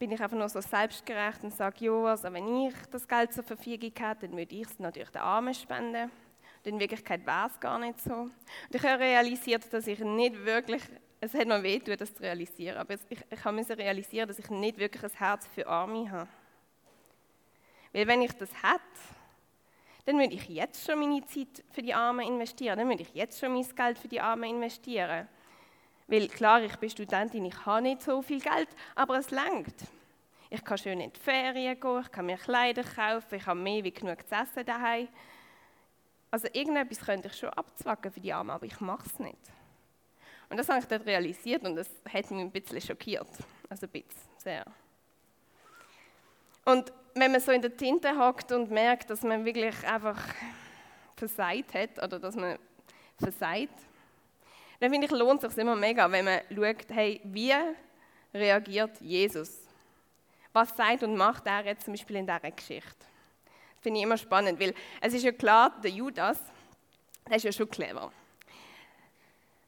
Bin 0.00 0.10
ich 0.10 0.20
einfach 0.20 0.36
nur 0.36 0.48
so 0.48 0.60
selbstgerecht 0.60 1.44
und 1.44 1.54
sage, 1.54 1.84
ja, 1.84 1.92
also 1.92 2.32
wenn 2.32 2.66
ich 2.66 2.74
das 2.90 3.06
Geld 3.06 3.32
zur 3.32 3.44
Verfügung 3.44 3.92
hätte, 3.96 4.26
dann 4.26 4.36
würde 4.36 4.56
ich 4.56 4.66
es 4.66 4.80
natürlich 4.80 5.10
den 5.10 5.22
Armen 5.22 5.54
spenden. 5.54 6.10
Und 6.64 6.72
in 6.72 6.80
Wirklichkeit 6.80 7.26
war 7.26 7.46
es 7.46 7.58
gar 7.58 7.78
nicht 7.78 8.00
so. 8.00 8.12
Und 8.12 8.34
ich 8.70 8.82
habe 8.82 9.00
realisiert, 9.00 9.72
dass 9.72 9.86
ich 9.86 9.98
nicht 10.00 10.44
wirklich, 10.44 10.82
es 11.20 11.32
hat 11.34 11.46
mir 11.46 11.62
weh 11.62 11.78
das 11.78 12.14
zu 12.14 12.22
realisieren, 12.22 12.76
aber 12.76 12.94
ich, 12.94 13.18
ich 13.30 13.44
habe 13.44 13.78
realisieren, 13.78 14.28
dass 14.28 14.38
ich 14.38 14.50
nicht 14.50 14.78
wirklich 14.78 15.02
ein 15.02 15.18
Herz 15.18 15.46
für 15.46 15.66
Arme 15.66 16.10
habe. 16.10 16.28
Weil 17.92 18.06
wenn 18.06 18.22
ich 18.22 18.32
das 18.32 18.50
hätte, 18.62 18.80
dann 20.04 20.18
würde 20.18 20.34
ich 20.34 20.48
jetzt 20.48 20.84
schon 20.84 20.98
meine 20.98 21.24
Zeit 21.26 21.64
für 21.70 21.82
die 21.82 21.94
Armen 21.94 22.26
investieren, 22.26 22.78
dann 22.78 22.88
würde 22.88 23.02
ich 23.02 23.14
jetzt 23.14 23.40
schon 23.40 23.52
mein 23.52 23.66
Geld 23.74 23.98
für 23.98 24.08
die 24.08 24.20
Armen 24.20 24.50
investieren. 24.50 25.28
Weil 26.06 26.28
klar, 26.28 26.62
ich 26.62 26.76
bin 26.76 26.90
Studentin, 26.90 27.44
ich 27.44 27.66
habe 27.66 27.82
nicht 27.82 28.02
so 28.02 28.20
viel 28.20 28.40
Geld, 28.40 28.68
aber 28.94 29.18
es 29.18 29.30
langt. 29.30 29.74
Ich 30.48 30.64
kann 30.64 30.78
schön 30.78 31.00
in 31.00 31.12
die 31.12 31.20
Ferien 31.20 31.78
gehen, 31.78 32.00
ich 32.00 32.10
kann 32.10 32.26
mir 32.26 32.36
Kleider 32.36 32.82
kaufen, 32.82 33.36
ich 33.36 33.46
habe 33.46 33.60
mehr 33.60 33.84
wie 33.84 33.92
genug 33.92 34.28
zu 34.28 34.34
essen 34.34 34.66
daheim. 34.66 35.08
Also 36.30 36.48
irgendetwas 36.52 37.00
könnte 37.00 37.28
ich 37.28 37.36
schon 37.36 37.50
abzwacken 37.50 38.12
für 38.12 38.20
die 38.20 38.32
Armen, 38.32 38.50
aber 38.50 38.66
ich 38.66 38.80
mache 38.80 39.06
es 39.06 39.18
nicht. 39.18 39.38
Und 40.48 40.56
das 40.56 40.68
habe 40.68 40.80
ich 40.80 40.86
dann 40.86 41.02
realisiert 41.02 41.64
und 41.64 41.76
das 41.76 41.88
hat 42.12 42.30
mich 42.30 42.40
ein 42.40 42.50
bisschen 42.50 42.80
schockiert. 42.80 43.28
Also 43.68 43.86
ein 43.86 43.90
bisschen, 43.90 44.28
sehr. 44.36 44.64
Und 46.64 46.92
wenn 47.14 47.32
man 47.32 47.40
so 47.40 47.52
in 47.52 47.62
der 47.62 47.76
Tinte 47.76 48.16
hockt 48.16 48.52
und 48.52 48.70
merkt, 48.70 49.10
dass 49.10 49.22
man 49.22 49.44
wirklich 49.44 49.74
einfach 49.86 50.18
versagt 51.16 51.74
hat 51.74 52.02
oder 52.02 52.18
dass 52.18 52.34
man 52.34 52.58
versagt, 53.18 53.74
dann 54.80 54.90
finde 54.90 55.06
ich, 55.06 55.12
lohnt 55.12 55.42
es 55.44 55.54
sich 55.54 55.62
immer 55.62 55.76
mega, 55.76 56.10
wenn 56.10 56.24
man 56.24 56.40
schaut, 56.54 56.86
hey, 56.88 57.20
wie 57.24 57.52
reagiert 58.32 59.00
Jesus? 59.00 59.60
Was 60.52 60.76
sagt 60.76 61.02
und 61.02 61.16
macht 61.16 61.46
er 61.46 61.64
jetzt 61.64 61.84
zum 61.84 61.92
Beispiel 61.92 62.16
in 62.16 62.26
dieser 62.26 62.50
Geschichte? 62.50 63.06
Finde 63.80 63.98
ich 63.98 64.04
immer 64.04 64.18
spannend, 64.18 64.60
weil 64.60 64.74
es 65.00 65.14
ist 65.14 65.24
ja 65.24 65.32
klar, 65.32 65.74
der 65.82 65.90
Judas, 65.90 66.38
der 67.28 67.36
ist 67.36 67.44
ja 67.44 67.52
schon 67.52 67.68
clever. 67.68 68.12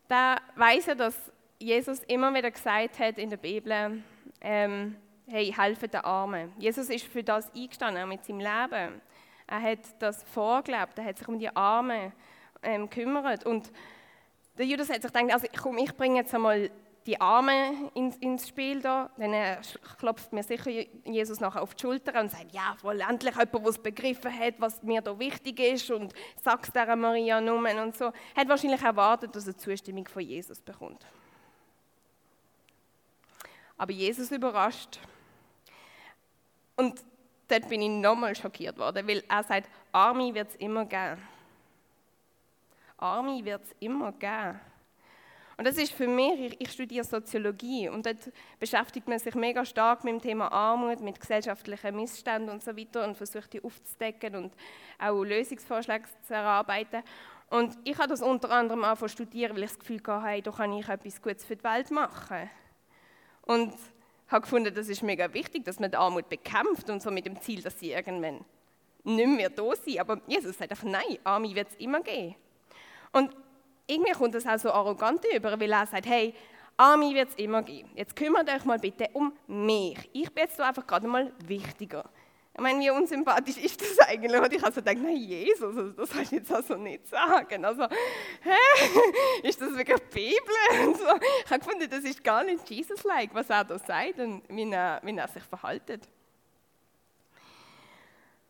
Der 0.08 0.36
weiß 0.56 0.86
ja, 0.86 0.94
dass 0.94 1.32
Jesus 1.58 2.00
immer 2.04 2.34
wieder 2.34 2.50
gesagt 2.50 2.98
hat 2.98 3.18
in 3.18 3.30
der 3.30 3.36
Bibel, 3.38 4.02
ähm, 4.40 4.96
hey, 5.26 5.52
helfen 5.56 5.90
den 5.90 6.00
Armen. 6.00 6.52
Jesus 6.58 6.90
ist 6.90 7.06
für 7.06 7.22
das 7.22 7.54
eingestanden, 7.54 8.08
mit 8.08 8.24
seinem 8.24 8.40
Leben. 8.40 9.00
Er 9.46 9.62
hat 9.62 9.78
das 9.98 10.22
vorgelebt, 10.24 10.98
er 10.98 11.04
hat 11.04 11.18
sich 11.18 11.28
um 11.28 11.38
die 11.38 11.54
Armen 11.54 12.12
ähm, 12.62 12.90
gekümmert. 12.90 13.44
Und 13.44 13.72
der 14.58 14.66
Judas 14.66 14.90
hat 14.90 15.02
sich 15.02 15.12
gedacht, 15.12 15.32
also 15.32 15.46
komm, 15.60 15.78
ich 15.78 15.94
bringe 15.96 16.16
jetzt 16.16 16.34
einmal 16.34 16.70
die 17.06 17.20
Arme 17.20 17.90
ins, 17.94 18.16
ins 18.18 18.48
Spiel 18.48 18.80
da. 18.80 19.10
Dann 19.16 19.34
klopft 19.98 20.32
mir 20.32 20.42
sicher 20.42 20.70
Jesus 21.04 21.40
nachher 21.40 21.62
auf 21.62 21.74
die 21.74 21.82
Schulter 21.82 22.20
und 22.20 22.30
sagt, 22.30 22.52
ja, 22.52 22.76
wohl 22.82 23.00
endlich 23.00 23.34
jemand, 23.34 23.66
der 23.66 23.82
begriffen 23.82 24.38
hat, 24.38 24.54
was 24.58 24.82
mir 24.82 25.00
da 25.00 25.18
wichtig 25.18 25.58
ist 25.60 25.90
und 25.90 26.12
sagt 26.40 26.66
es 26.66 26.72
der 26.72 26.94
Maria 26.96 27.40
Numen 27.40 27.78
und 27.78 27.96
so. 27.96 28.12
Hat 28.36 28.48
wahrscheinlich 28.48 28.82
erwartet, 28.82 29.34
dass 29.34 29.46
er 29.46 29.56
Zustimmung 29.56 30.06
von 30.06 30.22
Jesus 30.22 30.60
bekommt. 30.60 31.04
Aber 33.76 33.92
Jesus 33.92 34.30
überrascht. 34.30 35.00
Und 36.76 37.02
dort 37.48 37.68
bin 37.68 37.82
ich 37.82 37.88
nochmal 37.88 38.36
schockiert 38.36 38.78
worden, 38.78 39.06
weil 39.06 39.24
er 39.28 39.42
sagt, 39.42 39.68
Arme 39.90 40.32
wird 40.34 40.50
es 40.50 40.56
immer 40.56 40.84
geben. 40.84 41.20
Arme 42.96 43.44
wird 43.44 43.62
es 43.64 43.74
immer 43.80 44.12
geben. 44.12 44.60
Und 45.62 45.68
das 45.68 45.78
ist 45.78 45.92
für 45.92 46.08
mich, 46.08 46.56
ich, 46.58 46.72
studiere 46.72 47.04
Soziologie 47.04 47.88
und 47.88 48.04
dort 48.04 48.32
beschäftigt 48.58 49.06
man 49.06 49.20
sich 49.20 49.36
mega 49.36 49.64
stark 49.64 50.02
mit 50.02 50.14
dem 50.14 50.20
Thema 50.20 50.50
Armut, 50.50 50.98
mit 50.98 51.20
gesellschaftlichen 51.20 51.94
Missständen 51.94 52.50
und 52.50 52.64
so 52.64 52.76
weiter 52.76 53.04
und 53.04 53.16
versucht 53.16 53.52
die 53.52 53.62
aufzudecken 53.62 54.34
und 54.34 54.52
auch 54.98 55.22
Lösungsvorschläge 55.22 56.06
zu 56.26 56.34
erarbeiten. 56.34 57.04
Und 57.48 57.78
ich 57.84 57.96
habe 57.96 58.08
das 58.08 58.22
unter 58.22 58.50
anderem 58.50 58.82
auch 58.82 59.08
studieren, 59.08 59.54
weil 59.54 59.62
ich 59.62 59.70
das 59.70 59.78
Gefühl 59.78 60.00
hatte, 60.04 60.26
hey, 60.26 60.42
da 60.42 60.50
kann 60.50 60.72
ich 60.72 60.88
etwas 60.88 61.22
Gutes 61.22 61.44
für 61.44 61.54
die 61.54 61.62
Welt 61.62 61.92
machen. 61.92 62.50
Und 63.42 63.72
habe 64.26 64.40
gefunden, 64.40 64.74
das 64.74 64.88
ist 64.88 65.04
mega 65.04 65.32
wichtig, 65.32 65.64
dass 65.64 65.78
man 65.78 65.92
die 65.92 65.96
Armut 65.96 66.28
bekämpft 66.28 66.90
und 66.90 67.00
so 67.00 67.12
mit 67.12 67.24
dem 67.24 67.40
Ziel, 67.40 67.62
dass 67.62 67.78
sie 67.78 67.92
irgendwann 67.92 68.44
nicht 69.04 69.28
mehr 69.28 69.48
da 69.48 69.76
sind. 69.76 70.00
Aber 70.00 70.20
Jesus 70.26 70.58
sagt 70.58 70.72
einfach, 70.72 70.88
nein, 70.88 71.18
Arme 71.22 71.54
wird 71.54 71.68
es 71.68 71.76
immer 71.76 72.00
geben. 72.00 72.34
Und 73.12 73.30
irgendwie 73.86 74.12
kommt 74.12 74.34
das 74.34 74.46
auch 74.46 74.58
so 74.58 74.70
arrogant 74.70 75.24
über, 75.34 75.58
weil 75.58 75.72
er 75.72 75.86
sagt, 75.86 76.06
hey, 76.06 76.34
Arme 76.76 77.14
wird 77.14 77.30
es 77.30 77.34
immer 77.36 77.62
geben. 77.62 77.90
Jetzt 77.94 78.16
kümmert 78.16 78.48
euch 78.48 78.64
mal 78.64 78.78
bitte 78.78 79.08
um 79.12 79.32
mich. 79.46 79.98
Ich 80.12 80.32
bin 80.32 80.44
jetzt 80.44 80.60
einfach 80.60 80.86
gerade 80.86 81.06
mal 81.06 81.32
wichtiger. 81.44 82.04
Ich 82.54 82.60
meine, 82.60 82.80
wie 82.80 82.90
unsympathisch 82.90 83.56
ist 83.56 83.80
das 83.80 83.98
eigentlich? 84.06 84.38
Und 84.38 84.52
ich 84.52 84.62
habe 84.62 84.72
so 84.72 84.82
gedacht, 84.82 84.98
nein, 85.02 85.16
Jesus, 85.16 85.74
also 85.74 85.90
das 85.90 86.10
sollst 86.10 86.32
du 86.32 86.36
jetzt 86.36 86.52
also 86.52 86.76
nicht 86.76 87.08
sagen. 87.08 87.64
Also, 87.64 87.84
hä? 87.84 88.88
Ist 89.48 89.58
das 89.58 89.74
wirklich 89.74 90.00
die 90.10 90.14
Bibel? 90.14 90.86
Und 90.86 90.98
so. 90.98 91.04
Ich 91.44 91.50
habe 91.50 91.60
gefunden, 91.60 91.88
das 91.88 92.04
ist 92.04 92.22
gar 92.22 92.44
nicht 92.44 92.68
Jesus-like, 92.68 93.32
was 93.32 93.48
er 93.48 93.64
da 93.64 93.78
sagt 93.78 94.18
und 94.18 94.42
wie 94.50 94.70
er, 94.70 95.00
wie 95.02 95.16
er 95.16 95.28
sich 95.28 95.42
verhaltet. 95.44 96.06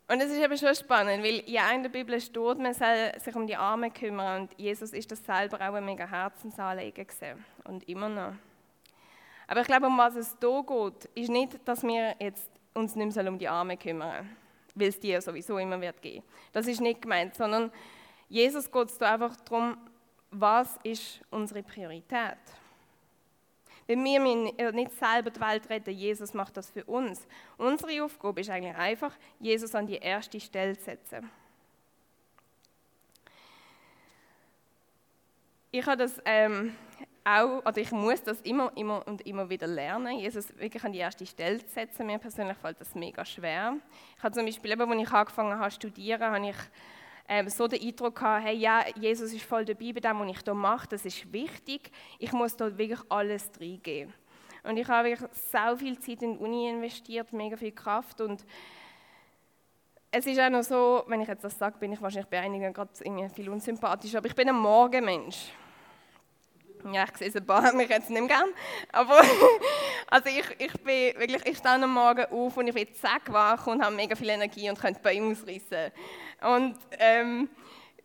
Und 0.09 0.21
es 0.21 0.31
ist 0.31 0.43
eben 0.43 0.59
schon 0.59 0.75
spannend, 0.75 1.25
weil 1.25 1.43
ja 1.47 1.71
in 1.71 1.83
der 1.83 1.91
Bibel 1.91 2.21
steht, 2.21 2.59
man 2.59 2.75
soll 2.75 3.13
sich 3.19 3.35
um 3.35 3.47
die 3.47 3.57
Armen 3.57 3.93
kümmern 3.93 4.43
und 4.43 4.59
Jesus 4.59 4.93
ist 4.93 5.11
das 5.11 5.25
selber 5.25 5.57
auch 5.57 5.75
ein 5.75 5.85
mega 5.85 6.07
Herzensanliegen 6.07 7.07
gesehen 7.07 7.45
und 7.65 7.89
immer 7.89 8.09
noch. 8.09 8.35
Aber 9.47 9.61
ich 9.61 9.67
glaube, 9.67 9.87
um 9.87 9.97
was 9.97 10.17
es 10.17 10.37
hier 10.41 10.65
geht, 10.67 11.05
ist 11.15 11.31
nicht, 11.31 11.67
dass 11.67 11.83
wir 11.83 12.15
jetzt 12.19 12.51
uns 12.75 12.95
nicht 12.97 13.15
mehr 13.15 13.29
um 13.29 13.39
die 13.39 13.49
Armen 13.49 13.79
kümmern 13.79 14.29
weil 14.75 14.89
es 14.89 14.99
dir 14.99 15.21
sowieso 15.21 15.59
immer 15.59 15.81
wird 15.81 16.01
gehen. 16.03 16.23
Das 16.53 16.67
ist 16.67 16.81
nicht 16.81 17.03
gemeint, 17.03 17.35
sondern 17.35 17.71
Jesus 18.29 18.71
geht 18.71 18.89
es 18.89 18.99
da 18.99 19.15
einfach 19.15 19.37
darum, 19.37 19.77
was 20.31 20.79
ist 20.83 21.21
unsere 21.31 21.63
Priorität. 21.63 22.39
Weil 23.93 24.05
wir 24.05 24.21
müssen 24.21 24.75
nicht 24.75 24.93
selber 24.93 25.31
die 25.31 25.41
Welt 25.41 25.69
retten, 25.69 25.91
Jesus 25.91 26.33
macht 26.33 26.57
das 26.57 26.71
für 26.71 26.85
uns. 26.85 27.27
Unsere 27.59 28.03
Aufgabe 28.05 28.41
ist 28.41 28.49
eigentlich 28.49 28.75
einfach, 28.75 29.15
Jesus 29.39 29.75
an 29.75 29.87
die 29.87 29.97
erste 29.97 30.41
Stelle 30.41 30.77
zu 30.77 30.85
setzen. 30.85 31.31
Ich 35.71 35.85
habe 35.87 35.97
das 35.97 36.21
ähm, 36.25 36.75
auch, 37.25 37.65
oder 37.67 37.79
ich 37.79 37.91
muss 37.93 38.23
das 38.23 38.41
immer, 38.43 38.73
immer 38.77 39.07
und 39.07 39.27
immer 39.27 39.49
wieder 39.49 39.67
lernen, 39.67 40.19
Jesus 40.19 40.57
wirklich 40.59 40.85
an 40.85 40.93
die 40.93 40.99
erste 40.99 41.27
Stelle 41.27 41.59
zu 41.59 41.73
setzen. 41.73 42.07
Mir 42.07 42.19
persönlich 42.19 42.57
fällt 42.59 42.81
das 42.81 42.95
mega 42.95 43.25
schwer. 43.25 43.77
Ich 44.17 44.23
habe 44.23 44.35
zum 44.35 44.45
Beispiel, 44.47 44.73
eben, 44.73 44.91
als 44.91 45.03
ich 45.03 45.13
angefangen 45.13 45.59
habe 45.59 45.71
zu 45.71 45.77
studieren, 45.77 46.33
habe 46.33 46.49
ich 46.49 46.57
ähm, 47.33 47.49
so 47.49 47.67
den 47.67 47.81
Eindruck 47.81 48.17
gehabt, 48.17 48.45
hey, 48.45 48.55
ja, 48.57 48.85
Jesus 48.95 49.33
ist 49.33 49.45
voll 49.45 49.65
dabei 49.65 49.91
bei 49.95 50.01
dem, 50.01 50.21
was 50.21 50.37
ich 50.37 50.45
hier 50.45 50.53
mache, 50.53 50.87
das 50.89 51.07
ist 51.07 51.33
wichtig. 51.33 51.91
Ich 52.19 52.31
muss 52.33 52.55
da 52.55 52.77
wirklich 52.77 53.01
alles 53.09 53.51
reingeben. 53.59 54.13
Und 54.65 54.77
ich 54.77 54.87
habe 54.87 55.09
wirklich 55.09 55.31
so 55.33 55.77
viel 55.79 55.99
Zeit 55.99 56.21
in 56.21 56.35
die 56.35 56.39
Uni 56.39 56.69
investiert, 56.69 57.33
mega 57.33 57.57
viel 57.57 57.73
Kraft 57.73 58.21
und 58.21 58.45
es 60.11 60.27
ist 60.27 60.39
auch 60.39 60.51
noch 60.51 60.63
so, 60.63 61.05
wenn 61.07 61.23
ich 61.23 61.29
jetzt 61.29 61.43
das 61.43 61.59
sage, 61.59 61.79
bin 61.79 61.91
ich 61.95 62.03
wahrscheinlich 62.03 62.29
bei 62.29 62.39
einigen 62.39 62.71
gerade 62.75 62.91
viel 63.35 63.49
unsympathisch, 63.49 64.15
aber 64.15 64.27
ich 64.27 64.35
bin 64.35 64.51
ein 64.51 64.57
Morgenmensch. 64.57 65.53
Ja, 66.93 67.05
ich 67.05 67.17
sehe 67.17 67.29
es 67.29 67.37
ein 67.37 67.47
paar, 67.47 67.73
mich 67.75 67.89
jetzt 67.89 68.11
nicht 68.11 68.21
mehr 68.21 68.29
gern. 68.29 68.51
Aber 68.93 69.23
also 70.09 70.29
ich, 70.29 70.45
ich 70.59 70.73
bin 70.83 71.19
wirklich, 71.19 71.47
ich 71.47 71.59
stehe 71.59 71.75
am 71.75 71.93
Morgen 71.93 72.25
auf 72.27 72.57
und 72.57 72.67
ich 72.69 72.75
bin 72.75 72.95
zack 72.95 73.33
wach 73.33 73.67
und 73.67 73.83
habe 73.83 73.95
mega 73.95 74.15
viel 74.15 74.29
Energie 74.29 74.69
und 74.69 74.79
könnte 74.79 75.11
ihm 75.11 75.31
ausreißen. 75.31 75.93
Und 76.43 76.77
ähm, 76.99 77.49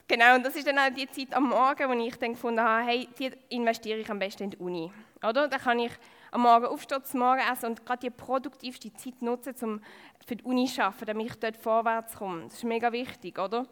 genau, 0.08 0.36
und 0.36 0.46
das 0.46 0.56
ist 0.56 0.68
dann 0.68 0.80
auch 0.80 0.90
die 0.90 1.10
Zeit 1.10 1.36
am 1.36 1.50
Morgen, 1.50 1.90
wo 1.90 2.06
ich 2.06 2.16
dann 2.18 2.34
gefunden 2.34 2.62
habe, 2.62 2.86
hey, 2.86 3.08
die 3.18 3.32
investiere 3.50 4.00
ich 4.00 4.10
am 4.10 4.20
besten 4.20 4.44
in 4.44 4.50
die 4.52 4.58
Uni. 4.58 4.92
Oder? 5.24 5.48
Dann 5.48 5.60
kann 5.60 5.80
ich 5.80 5.92
am 6.32 6.42
Morgen 6.42 6.66
aufstehen, 6.66 7.04
zum 7.04 7.22
Morgenessen 7.22 7.70
und 7.70 7.86
gerade 7.86 8.02
die 8.02 8.10
produktivste 8.10 8.94
Zeit 8.94 9.22
nutzen, 9.22 9.56
um 9.62 9.82
für 10.26 10.36
die 10.36 10.44
Uni 10.44 10.68
zu 10.68 10.84
arbeiten, 10.84 11.06
damit 11.06 11.28
ich 11.28 11.36
dort 11.40 11.58
vorwärts 11.58 12.16
komme. 12.16 12.44
Das 12.44 12.56
ist 12.56 12.64
mega 12.64 12.92
wichtig, 12.92 13.40
oder? 13.40 13.66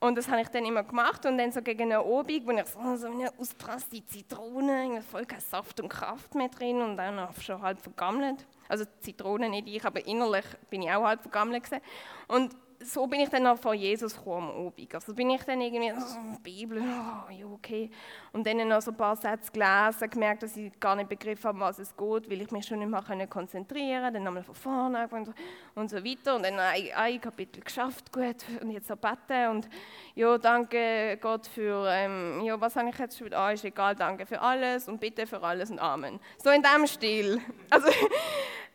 Und 0.00 0.16
das 0.16 0.28
habe 0.28 0.42
ich 0.42 0.48
dann 0.48 0.64
immer 0.64 0.84
gemacht 0.84 1.26
und 1.26 1.38
dann 1.38 1.50
so 1.50 1.60
gegen 1.60 1.92
eine 1.92 2.04
Obig, 2.04 2.46
wo 2.46 2.52
ich 2.52 2.64
so, 2.66 2.96
so 2.96 3.08
eine 3.08 3.32
ausprasste 3.36 4.04
Zitrone, 4.06 5.02
voll 5.02 5.26
kein 5.26 5.40
Saft 5.40 5.80
und 5.80 5.88
Kraft 5.88 6.36
mehr 6.36 6.48
drin 6.48 6.80
und 6.80 6.96
dann 6.96 7.18
auch 7.18 7.34
schon 7.40 7.60
halb 7.60 7.80
vergammelt. 7.80 8.46
Also 8.68 8.84
Zitrone 9.00 9.48
nicht 9.48 9.66
ich, 9.66 9.84
aber 9.84 10.06
innerlich 10.06 10.44
bin 10.70 10.82
ich 10.82 10.90
auch 10.90 11.04
halb 11.04 11.22
vergammelt 11.22 11.64
gewesen. 11.64 11.82
Und 12.28 12.54
so 12.80 13.06
bin 13.06 13.20
ich 13.20 13.28
dann 13.28 13.46
auch 13.46 13.58
vor 13.58 13.74
Jesus 13.74 14.14
gekommen 14.14 14.50
am 14.50 14.66
Abend. 14.68 14.94
Also 14.94 15.12
bin 15.12 15.30
ich 15.30 15.42
dann 15.42 15.60
irgendwie, 15.60 15.92
oh, 15.92 16.38
Bibel, 16.42 16.78
oh, 16.78 17.30
ja, 17.32 17.46
okay. 17.46 17.90
Und 18.32 18.46
dann 18.46 18.68
noch 18.68 18.80
so 18.80 18.92
ein 18.92 18.96
paar 18.96 19.16
Sätze 19.16 19.50
gelesen, 19.50 20.10
gemerkt, 20.10 20.42
dass 20.44 20.56
ich 20.56 20.78
gar 20.78 20.94
nicht 20.94 21.08
begriffen 21.08 21.44
habe, 21.44 21.60
was 21.60 21.78
es 21.78 21.96
geht, 21.96 22.30
weil 22.30 22.40
ich 22.40 22.50
mich 22.50 22.66
schon 22.66 22.78
nicht 22.78 22.88
mehr 22.88 23.26
konzentrieren 23.26 24.02
konnte. 24.02 24.12
Dann 24.12 24.22
nochmal 24.22 24.44
von 24.44 24.54
vorne 24.54 25.08
und, 25.10 25.32
und 25.74 25.90
so 25.90 25.96
weiter. 26.04 26.36
Und 26.36 26.44
dann 26.44 26.58
ein, 26.58 26.88
ein 26.94 27.20
Kapitel 27.20 27.62
geschafft, 27.62 28.12
gut, 28.12 28.36
und 28.60 28.70
jetzt 28.70 28.88
so 28.88 28.96
beten. 28.96 29.48
Und 29.50 29.68
ja, 30.14 30.38
danke 30.38 31.18
Gott 31.20 31.46
für, 31.46 31.86
ähm, 31.88 32.42
ja, 32.44 32.60
was 32.60 32.76
habe 32.76 32.88
ich 32.90 32.98
jetzt 32.98 33.18
schon? 33.18 33.32
Ah, 33.34 33.50
ist 33.50 33.64
egal, 33.64 33.96
danke 33.96 34.24
für 34.24 34.40
alles 34.40 34.88
und 34.88 35.00
bitte 35.00 35.26
für 35.26 35.42
alles 35.42 35.70
und 35.70 35.80
Amen. 35.80 36.20
So 36.42 36.50
in 36.50 36.62
dem 36.62 36.86
Stil. 36.86 37.40
Also, 37.70 37.88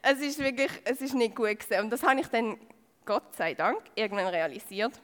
es 0.03 0.19
ist 0.19 0.39
wirklich, 0.39 0.71
es 0.83 1.01
ist 1.01 1.15
nicht 1.15 1.35
gut 1.35 1.59
gewesen. 1.59 1.85
Und 1.85 1.89
das 1.89 2.03
habe 2.03 2.19
ich 2.19 2.27
dann 2.27 2.57
Gott 3.05 3.35
sei 3.35 3.53
Dank, 3.53 3.81
irgendwann 3.95 4.27
realisiert 4.27 4.99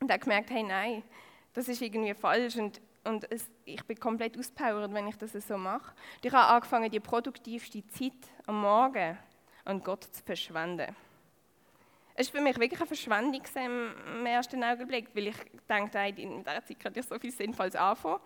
und 0.00 0.10
habe 0.10 0.20
gemerkt, 0.20 0.50
hey, 0.50 0.62
nein, 0.62 1.02
das 1.52 1.68
ist 1.68 1.80
irgendwie 1.80 2.14
falsch 2.14 2.56
und, 2.56 2.80
und 3.04 3.30
es, 3.30 3.48
ich 3.64 3.82
bin 3.84 3.98
komplett 3.98 4.38
auspowert, 4.38 4.92
wenn 4.92 5.08
ich 5.08 5.16
das 5.16 5.32
so 5.32 5.56
mache. 5.56 5.94
Und 6.16 6.24
ich 6.24 6.32
habe 6.32 6.54
angefangen, 6.54 6.90
die 6.90 7.00
produktivste 7.00 7.86
Zeit 7.88 8.12
am 8.46 8.60
Morgen 8.60 9.18
an 9.64 9.82
Gott 9.82 10.04
zu 10.04 10.22
verschwenden. 10.22 10.94
Es 12.14 12.32
war 12.32 12.40
für 12.40 12.44
mich 12.44 12.58
wirklich 12.58 12.80
eine 12.80 12.86
Verschwendung 12.86 13.42
im 14.16 14.26
ersten 14.26 14.64
Augenblick, 14.64 15.08
weil 15.14 15.28
ich 15.28 15.36
dachte, 15.68 15.98
in 15.98 16.38
dieser 16.38 16.64
Zeit 16.64 16.80
könnte 16.80 17.00
ich 17.00 17.06
so 17.06 17.18
viel 17.18 17.30
Sinnvolles 17.30 17.76
anfangen. 17.76 18.20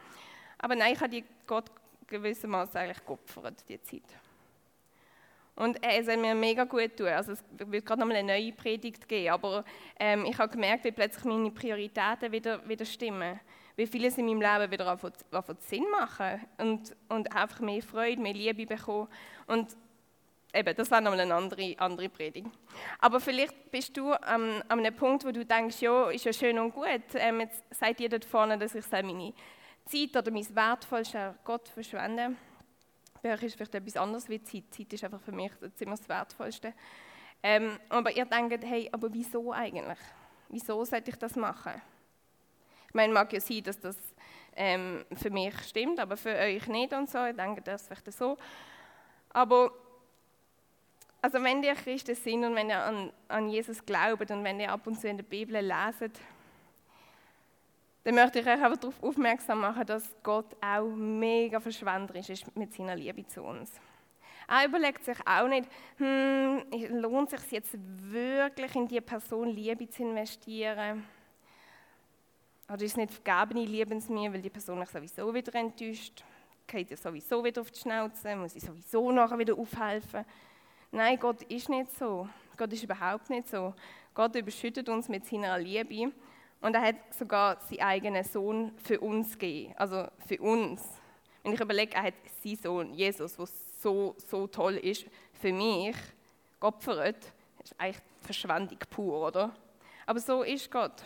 Aber 0.59 0.77
nein, 0.77 0.93
ich 0.93 1.01
habe 1.01 1.09
die 1.09 1.25
Gott 1.47 1.71
gewissermaßen 2.07 2.77
eigentlich 2.77 3.05
geopfert, 3.05 3.65
die 3.69 3.83
Zeit. 3.83 4.03
Und 5.57 5.83
es 5.83 6.09
hat 6.09 6.19
mir 6.19 6.35
mega 6.35 6.65
gut 6.65 6.97
tun. 6.97 7.09
Also 7.09 7.33
es 7.33 7.45
wird 7.59 7.85
gerade 7.85 8.01
nochmal 8.01 8.17
eine 8.17 8.33
neue 8.33 8.53
Predigt 8.53 9.07
geben, 9.09 9.31
aber 9.31 9.65
ähm, 9.99 10.25
ich 10.25 10.39
habe 10.39 10.53
gemerkt, 10.53 10.85
wie 10.85 10.93
plötzlich 10.93 11.25
meine 11.25 11.51
Prioritäten 11.51 12.33
wieder, 12.33 12.67
wieder 12.69 12.85
stimmen. 12.85 13.39
Wie 13.77 13.87
vieles 13.87 14.19
in 14.19 14.27
meinem 14.27 14.41
Leben 14.41 14.73
wieder 14.73 14.87
anfangen 14.87 15.59
Sinn 15.61 15.85
machen 15.91 16.41
und, 16.59 16.97
und 17.09 17.35
einfach 17.35 17.61
mehr 17.61 17.83
Freude, 17.83 18.21
mehr 18.21 18.35
Liebe 18.35 18.67
bekommen. 18.67 19.09
Und 19.47 19.77
eben, 20.55 20.75
das 20.75 20.91
war 20.91 21.01
nochmal 21.01 21.21
eine 21.21 21.35
andere, 21.35 21.75
andere 21.79 22.09
Predigt. 22.09 22.49
Aber 22.99 23.21
vielleicht 23.21 23.71
bist 23.71 23.97
du 23.97 24.13
ähm, 24.13 24.63
an 24.69 24.81
einem 24.81 24.95
Punkt, 24.95 25.25
wo 25.25 25.31
du 25.31 25.45
denkst, 25.45 25.81
ja, 25.81 26.11
ist 26.11 26.25
ja 26.25 26.33
schön 26.33 26.59
und 26.59 26.73
gut, 26.73 26.87
ähm, 27.15 27.41
jetzt 27.41 27.65
seid 27.71 28.01
ihr 28.01 28.09
dort 28.09 28.25
vorne, 28.25 28.59
dass 28.59 28.75
ich 28.75 28.91
meine 28.91 29.33
Zeit 29.87 30.17
oder 30.17 30.31
mein 30.31 30.55
Wertvollste 30.55 31.35
Gott 31.45 31.69
verschwende. 31.69 32.37
Euch 33.23 33.43
ist 33.43 33.55
vielleicht 33.57 33.75
etwas 33.75 33.97
anderes 33.97 34.29
wie 34.29 34.43
Zeit. 34.43 34.65
Zeit 34.71 34.93
ist 34.93 35.05
einfach 35.05 35.21
für 35.21 35.33
mich 35.33 35.53
ziemlich 35.75 36.01
das 36.01 36.09
Wertvollste. 36.09 36.73
Ähm, 37.43 37.79
aber 37.89 38.11
ihr 38.13 38.25
denkt, 38.25 38.65
hey, 38.65 38.89
aber 38.93 39.13
wieso 39.13 39.53
eigentlich? 39.53 39.99
Wieso 40.49 40.85
sollte 40.85 41.11
ich 41.11 41.17
das 41.17 41.37
machen? 41.37 41.81
Ich 42.89 42.95
meine, 42.95 43.13
mag 43.13 43.33
ja 43.33 43.41
sein, 43.41 43.63
dass 43.63 43.79
das 43.79 43.97
ähm, 44.57 45.05
für 45.15 45.31
mich 45.31 45.57
stimmt, 45.61 46.01
aber 46.01 46.17
für 46.17 46.35
euch 46.35 46.67
nicht 46.67 46.93
und 46.93 47.09
so. 47.09 47.25
Ich 47.25 47.37
denke, 47.37 47.63
das 47.63 47.83
ist 47.83 47.89
vielleicht 47.89 48.13
so. 48.13 48.37
Aber 49.31 49.73
also 51.23 51.43
wenn 51.43 51.63
ihr 51.63 51.75
Christen 51.75 52.15
sind 52.15 52.45
und 52.45 52.55
wenn 52.55 52.71
ihr 52.71 52.83
an, 52.83 53.13
an 53.29 53.49
Jesus 53.49 53.85
glaubt 53.85 54.31
und 54.31 54.43
wenn 54.43 54.59
ihr 54.59 54.73
ab 54.73 54.87
und 54.87 55.01
zu 55.01 55.09
in 55.09 55.19
der 55.19 55.25
Bibel 55.25 55.61
leset, 55.61 56.19
dann 58.05 58.15
möchte 58.15 58.41
ich 58.41 58.47
euch 58.47 58.63
aber 58.63 58.77
darauf 58.77 59.03
aufmerksam 59.03 59.61
machen, 59.61 59.85
dass 59.87 60.15
Gott 60.23 60.57
auch 60.61 60.89
mega 60.89 61.61
verschwenderisch 61.61 62.31
ist 62.31 62.57
mit 62.57 62.73
seiner 62.73 62.97
Liebe 62.97 63.27
zu 63.27 63.43
uns. 63.43 63.73
Er 64.49 64.67
überlegt 64.67 65.05
sich 65.05 65.19
auch 65.27 65.47
nicht, 65.47 65.69
hm, 65.99 66.63
lohnt 67.01 67.33
es 67.33 67.43
sich 67.43 67.53
jetzt 67.53 67.77
wirklich 67.79 68.75
in 68.75 68.89
die 68.89 69.01
Person 69.01 69.49
Liebe 69.49 69.89
zu 69.89 70.03
investieren? 70.03 71.05
Oder 72.67 72.83
ist 72.83 72.93
es 72.93 72.97
nicht 72.97 73.13
vergebene 73.13 73.65
Liebensmühe, 73.65 74.33
weil 74.33 74.43
die 74.43 74.51
Person 74.51 74.79
mich 74.79 74.89
sowieso 74.89 75.33
wieder 75.33 75.55
enttäuscht? 75.55 76.25
Geht 76.67 76.91
ja 76.91 76.97
sowieso 76.97 77.45
wieder 77.45 77.61
auf 77.61 77.71
die 77.71 77.81
Schnauze? 77.81 78.35
Muss 78.35 78.57
ich 78.57 78.63
sowieso 78.63 79.13
nachher 79.13 79.39
wieder 79.39 79.57
aufhelfen? 79.57 80.25
Nein, 80.91 81.19
Gott 81.19 81.43
ist 81.43 81.69
nicht 81.69 81.97
so. 81.97 82.29
Gott 82.57 82.73
ist 82.73 82.83
überhaupt 82.83 83.31
nicht 83.31 83.49
so. 83.49 83.75
Gott 84.15 84.35
überschüttet 84.35 84.89
uns 84.89 85.09
mit 85.09 85.27
seiner 85.27 85.59
Liebe 85.59 86.13
und 86.61 86.75
er 86.75 86.83
hat 86.83 86.97
sogar 87.19 87.59
seinen 87.61 87.81
eigenen 87.81 88.25
Sohn 88.25 88.73
für 88.77 89.01
uns 89.01 89.39
gegeben. 89.39 89.75
Also 89.77 90.07
für 90.27 90.41
uns. 90.41 90.83
Wenn 91.43 91.55
ich 91.55 91.61
überlege, 91.61 91.95
er 91.95 92.05
hat 92.05 92.15
seinen 92.43 92.57
Sohn, 92.57 92.95
Jesus, 92.95 93.37
der 93.37 93.47
so, 93.81 94.15
so 94.19 94.47
toll 94.47 94.77
ist, 94.77 95.07
für 95.41 95.53
mich 95.53 95.97
geopfert, 96.61 97.33
ist 97.63 97.75
eigentlich 97.79 98.03
Verschwendung 98.21 98.79
pur, 98.91 99.27
oder? 99.29 99.55
Aber 100.07 100.21
so 100.21 100.43
ist 100.43 100.71
Gott. 100.71 101.03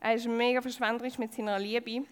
Er 0.00 0.14
ist 0.14 0.26
mega 0.26 0.62
verschwenderisch 0.62 1.18
mit 1.18 1.34
seiner 1.34 1.58
Liebe. 1.58 2.06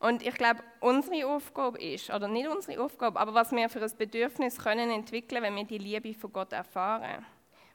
Und 0.00 0.24
ich 0.24 0.34
glaube, 0.34 0.62
unsere 0.80 1.26
Aufgabe 1.26 1.82
ist, 1.82 2.10
oder 2.10 2.28
nicht 2.28 2.46
unsere 2.46 2.80
Aufgabe, 2.80 3.18
aber 3.18 3.34
was 3.34 3.50
wir 3.50 3.68
für 3.68 3.82
ein 3.82 3.96
Bedürfnis 3.98 4.58
können 4.58 4.90
entwickeln, 4.90 5.42
wenn 5.42 5.56
wir 5.56 5.64
die 5.64 5.78
Liebe 5.78 6.14
von 6.14 6.32
Gott 6.32 6.52
erfahren. 6.52 7.26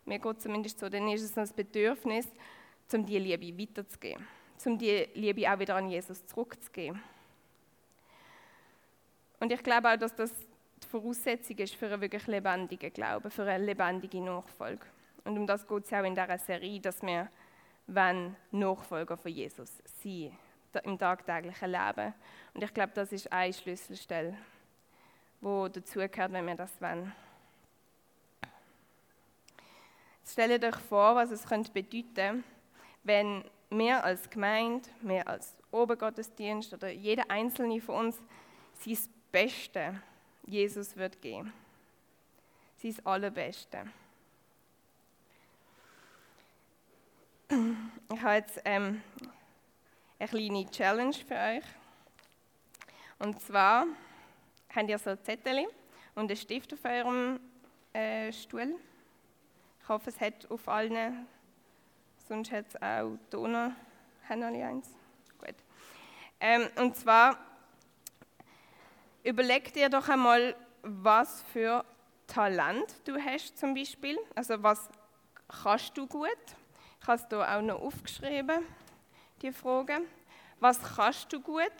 Mir 0.06 0.20
geht 0.20 0.42
zumindest 0.42 0.80
so, 0.80 0.88
dann 0.88 1.10
ist 1.10 1.24
es 1.24 1.38
ein 1.38 1.54
Bedürfnis, 1.54 2.28
um 2.93 3.05
die 3.05 3.19
Liebe 3.19 3.57
weiterzugeben, 3.57 4.25
um 4.65 4.77
die 4.77 5.07
Liebe 5.13 5.51
auch 5.51 5.59
wieder 5.59 5.75
an 5.75 5.89
Jesus 5.89 6.25
zurückzugeben. 6.27 7.01
Und 9.39 9.51
ich 9.51 9.62
glaube 9.63 9.89
auch, 9.89 9.97
dass 9.97 10.15
das 10.15 10.31
die 10.81 10.88
Voraussetzung 10.88 11.57
ist 11.57 11.75
für 11.75 11.88
einen 11.88 12.01
wirklich 12.01 12.27
lebendigen 12.27 12.91
Glauben, 12.93 13.29
für 13.29 13.43
eine 13.43 13.65
lebendige 13.65 14.21
Nachfolge. 14.21 14.85
Und 15.23 15.38
um 15.38 15.47
das 15.47 15.67
geht 15.67 15.85
es 15.85 15.93
auch 15.93 16.03
in 16.03 16.15
dieser 16.15 16.38
Serie, 16.38 16.79
dass 16.79 17.01
wir 17.01 17.29
wenn 17.88 18.35
Nachfolger 18.51 19.17
von 19.17 19.31
Jesus 19.31 19.69
sein 20.01 20.31
im 20.83 20.97
tagtäglichen 20.97 21.71
Leben. 21.71 22.13
Und 22.53 22.63
ich 22.63 22.73
glaube, 22.73 22.93
das 22.95 23.12
ist 23.12 23.31
eine 23.31 23.53
Schlüsselstelle, 23.53 24.35
wo 25.41 25.67
dazugehört, 25.67 26.31
wenn 26.31 26.47
wir 26.47 26.55
das 26.55 26.81
wollen. 26.81 27.13
stellt 30.25 30.63
euch 30.63 30.75
vor, 30.75 31.15
was 31.15 31.31
es 31.31 31.45
könnte 31.45 31.71
bedeuten, 31.71 32.43
wenn 33.03 33.43
wir 33.69 34.03
als 34.03 34.29
Gemeinde, 34.29 34.88
wir 35.01 35.28
als 35.28 35.56
Obergottesdienst 35.71 36.73
oder 36.73 36.89
jeder 36.89 37.30
Einzelne 37.30 37.82
von 37.82 38.08
uns 38.08 38.17
sein 38.80 38.97
Beste 39.32 40.01
Jesus 40.45 40.95
wird 40.95 41.21
geben. 41.21 41.54
Sein 42.78 42.95
Allerbeste. 43.06 43.86
Ich 47.49 48.21
habe 48.21 48.36
jetzt 48.36 48.62
ähm, 48.65 49.01
eine 50.19 50.30
kleine 50.30 50.69
Challenge 50.69 51.13
für 51.13 51.36
euch. 51.36 51.63
Und 53.19 53.39
zwar 53.41 53.86
habt 54.75 54.89
ihr 54.89 54.97
so 54.97 55.12
ein 55.12 55.23
Zettel 55.23 55.67
und 56.15 56.30
einen 56.30 56.36
Stift 56.38 56.73
auf 56.73 56.84
eurem 56.84 57.39
äh, 57.93 58.32
Stuhl. 58.34 58.75
Ich 59.82 59.89
hoffe, 59.89 60.10
es 60.10 60.19
hat 60.19 60.49
auf 60.49 60.67
allen, 60.67 61.28
sonst 62.34 62.52
hat 62.52 62.65
es 62.67 62.76
auch 62.82 63.15
haben 64.28 64.41
alle 64.41 64.65
eins. 64.65 64.89
Gut. 65.38 65.54
Ähm, 66.39 66.67
und 66.78 66.96
zwar 66.98 67.38
überleg 69.24 69.72
dir 69.72 69.88
doch 69.88 70.10
einmal, 70.10 70.56
was 70.82 71.43
für 71.54 71.86
Talent 72.26 72.96
du 73.06 73.24
hast 73.24 73.60
zum 73.60 73.76
Beispiel. 73.76 74.17
Also 74.34 74.63
was 74.63 74.89
kannst 75.48 75.96
du 75.96 76.08
gut? 76.08 76.30
Ich 77.02 77.08
habe 77.08 77.22
es 77.22 77.28
hier 77.30 77.39
auch 77.39 77.62
noch 77.62 77.80
aufgeschrieben, 77.80 78.65
die 79.43 79.52
Frage. 79.52 80.02
Was 80.60 80.80
kannst 80.96 81.32
du 81.32 81.39
gut? 81.39 81.78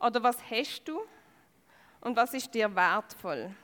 Oder 0.00 0.20
was 0.20 0.38
hast 0.50 0.82
du? 0.84 1.00
Und 2.00 2.16
was 2.16 2.34
ist 2.34 2.52
dir 2.52 2.74
wertvoll? 2.74 3.54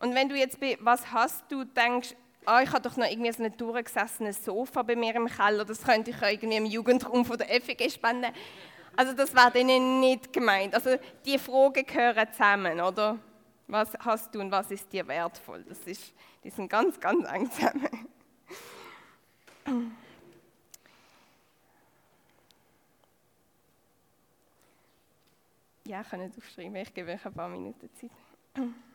Und 0.00 0.14
wenn 0.14 0.28
du 0.28 0.36
jetzt 0.36 0.60
bei 0.60 0.76
was 0.80 1.10
hast 1.10 1.50
du 1.50 1.64
denkst, 1.64 2.14
oh, 2.46 2.58
ich 2.62 2.70
habe 2.70 2.80
doch 2.80 2.96
noch 2.96 3.06
irgendwie 3.10 3.32
so 3.32 3.42
ein 3.42 3.56
durchgesessenes 3.56 4.44
Sofa 4.44 4.82
bei 4.82 4.96
mir 4.96 5.14
im 5.14 5.26
Keller, 5.26 5.64
das 5.64 5.82
könnte 5.82 6.10
ich 6.10 6.20
irgendwie 6.20 6.56
im 6.56 6.66
Jugendraum 6.66 7.24
von 7.24 7.38
der 7.38 7.48
FG 7.60 7.90
spenden. 7.90 8.32
Also 8.96 9.14
das 9.14 9.34
war 9.34 9.50
denen 9.50 10.00
nicht 10.00 10.32
gemeint. 10.32 10.74
Also 10.74 10.96
die 11.24 11.38
Fragen 11.38 11.86
gehören 11.86 12.32
zusammen, 12.32 12.80
oder? 12.80 13.18
Was 13.68 13.94
hast 14.00 14.34
du 14.34 14.40
und 14.40 14.50
was 14.50 14.70
ist 14.70 14.92
dir 14.92 15.06
wertvoll? 15.06 15.64
Das 15.66 15.78
ist, 15.80 16.12
die 16.44 16.50
sind 16.50 16.68
ganz, 16.68 17.00
ganz 17.00 17.26
eng 17.26 17.50
zusammen. 17.50 18.08
Ja, 25.84 26.00
ich 26.00 26.08
kann 26.08 26.20
nicht 26.20 26.38
aufschreiben, 26.38 26.76
ich 26.76 26.94
gebe 26.94 27.10
euch 27.10 27.26
ein 27.26 27.34
paar 27.34 27.48
Minuten 27.48 27.90
Zeit. 27.96 28.10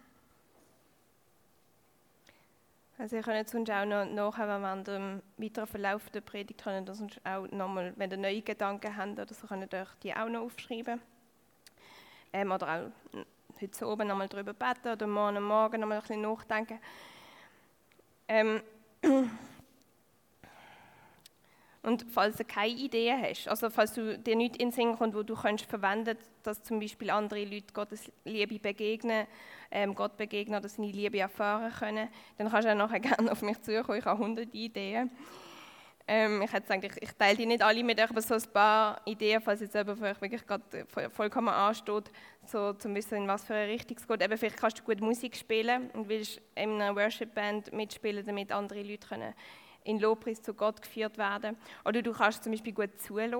Also 3.00 3.16
ihr 3.16 3.22
könnt 3.22 3.48
sonst 3.48 3.70
auch 3.70 3.86
noch 3.86 4.06
nachher, 4.06 4.48
wenn 4.48 4.86
wir 4.88 4.96
im 4.96 5.22
weiteren 5.38 5.68
Verlauf 5.68 6.10
der 6.10 6.22
Predigt 6.22 6.64
könnt 6.64 6.90
ihr 6.90 6.96
sonst 6.96 7.22
auch 7.24 7.48
nochmal, 7.52 7.94
wenn 7.96 8.10
ihr 8.10 8.18
neue 8.18 8.42
Gedanken 8.42 8.98
habt 8.98 9.20
oder 9.20 9.34
so, 9.34 9.46
könnt 9.46 9.72
ihr 9.72 9.82
euch 9.82 9.94
die 10.02 10.16
auch 10.16 10.28
noch 10.28 10.42
aufschreiben. 10.42 11.00
Ähm, 12.34 12.52
oder 12.52 12.68
auch 12.68 13.62
heute 13.62 13.88
oben 13.88 14.08
nochmal 14.08 14.28
darüber 14.28 14.54
beten 14.54 14.90
oder 14.90 15.06
morgen 15.06 15.44
Morgen 15.44 15.82
nochmal 15.82 15.98
ein 15.98 16.02
bisschen 16.02 16.22
nachdenken. 16.22 16.80
Ähm, 18.28 18.62
Und 21.88 22.06
falls 22.12 22.36
du 22.36 22.43
keine 22.43 22.73
Idee 22.73 23.13
hast, 23.13 23.47
also 23.47 23.69
falls 23.69 23.93
du 23.93 24.17
dir 24.17 24.36
nicht 24.36 24.58
in 24.58 24.71
den 24.71 24.71
Sinn 24.73 24.97
kommt, 24.97 25.15
wo 25.15 25.23
du 25.23 25.36
kannst 25.36 25.67
verwenden, 25.67 26.17
dass 26.43 26.62
zum 26.62 26.82
Beispiel 26.82 27.10
andere 27.10 27.45
Leute 27.45 27.73
Gottes 27.73 28.12
Liebe 28.26 28.60
begegnen, 28.60 29.26
ähm, 29.71 29.95
Gott 29.95 30.17
begegnen 30.17 30.60
oder 30.60 30.67
seine 30.67 30.91
Liebe 30.91 31.19
erfahren 31.19 31.71
können, 31.71 32.10
dann 32.38 32.52
kannst 32.52 32.67
du 32.67 32.73
auch 32.73 32.76
nachher 32.76 33.00
gerne 33.00 33.32
auf 33.32 33.41
mich 33.41 33.62
zukommen. 33.62 34.00
Ich 34.00 34.06
habe 34.06 34.21
hundert 34.21 34.54
Ideen. 34.54 35.10
Ähm, 36.10 36.41
ich 36.41 36.52
hätte 36.52 36.63
gesagt, 36.63 36.84
ich, 36.84 37.04
ich 37.04 37.15
teile 37.15 37.38
die 37.38 37.45
nicht 37.45 37.62
alle 37.62 37.82
mit 37.86 38.02
euch, 38.02 38.10
aber 38.10 38.21
so 38.21 38.36
ein 38.36 38.43
paar 38.52 39.00
Ideen, 39.06 39.41
falls 39.41 39.62
jetzt 39.62 39.73
jemand 39.73 39.97
für 39.97 40.08
euch 40.08 40.19
wirklich 40.19 40.45
gerade 40.45 40.86
vollkommen 41.13 41.47
ansteht, 41.47 42.12
so 42.45 42.73
zum 42.73 42.95
wissen, 42.95 43.15
in 43.15 43.28
was 43.30 43.45
für 43.45 43.54
eine 43.54 43.71
Richtung 43.71 43.95
es 43.95 44.06
geht. 44.06 44.21
Eben, 44.21 44.38
vielleicht 44.38 44.58
kannst 44.58 44.80
du 44.80 44.84
gut 44.84 45.00
Musik 45.00 45.38
spielen 45.38 45.89
und 45.91 46.10
willst 46.10 46.41
in 46.56 46.82
einer 46.82 46.93
Worship-Band 46.93 47.71
mitspielen, 47.71 48.26
damit 48.26 48.52
andere 48.52 48.84
Leute 48.84 49.08
können 49.08 49.34
in 49.88 50.00
Lobpreis 50.00 50.41
zu 50.41 50.54
Gott 50.54 50.82
geführt 50.82 51.17
werden. 51.17 51.58
Oder 51.86 52.02
du 52.02 52.12
kannst 52.12 52.43
zum 52.43 52.52
Beispiel 52.52 52.73
gut 52.73 53.00
zuhören 53.00 53.34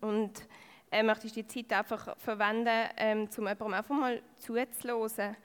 und 0.00 0.48
äh, 0.90 1.02
möchtest 1.02 1.36
die 1.36 1.46
Zeit 1.46 1.72
einfach 1.72 2.16
verwenden, 2.18 2.88
ähm, 2.96 3.28
um 3.36 3.46
jemandem 3.46 3.74
einfach 3.74 3.94
mal 3.94 4.22
zuzuhören, 4.38 5.36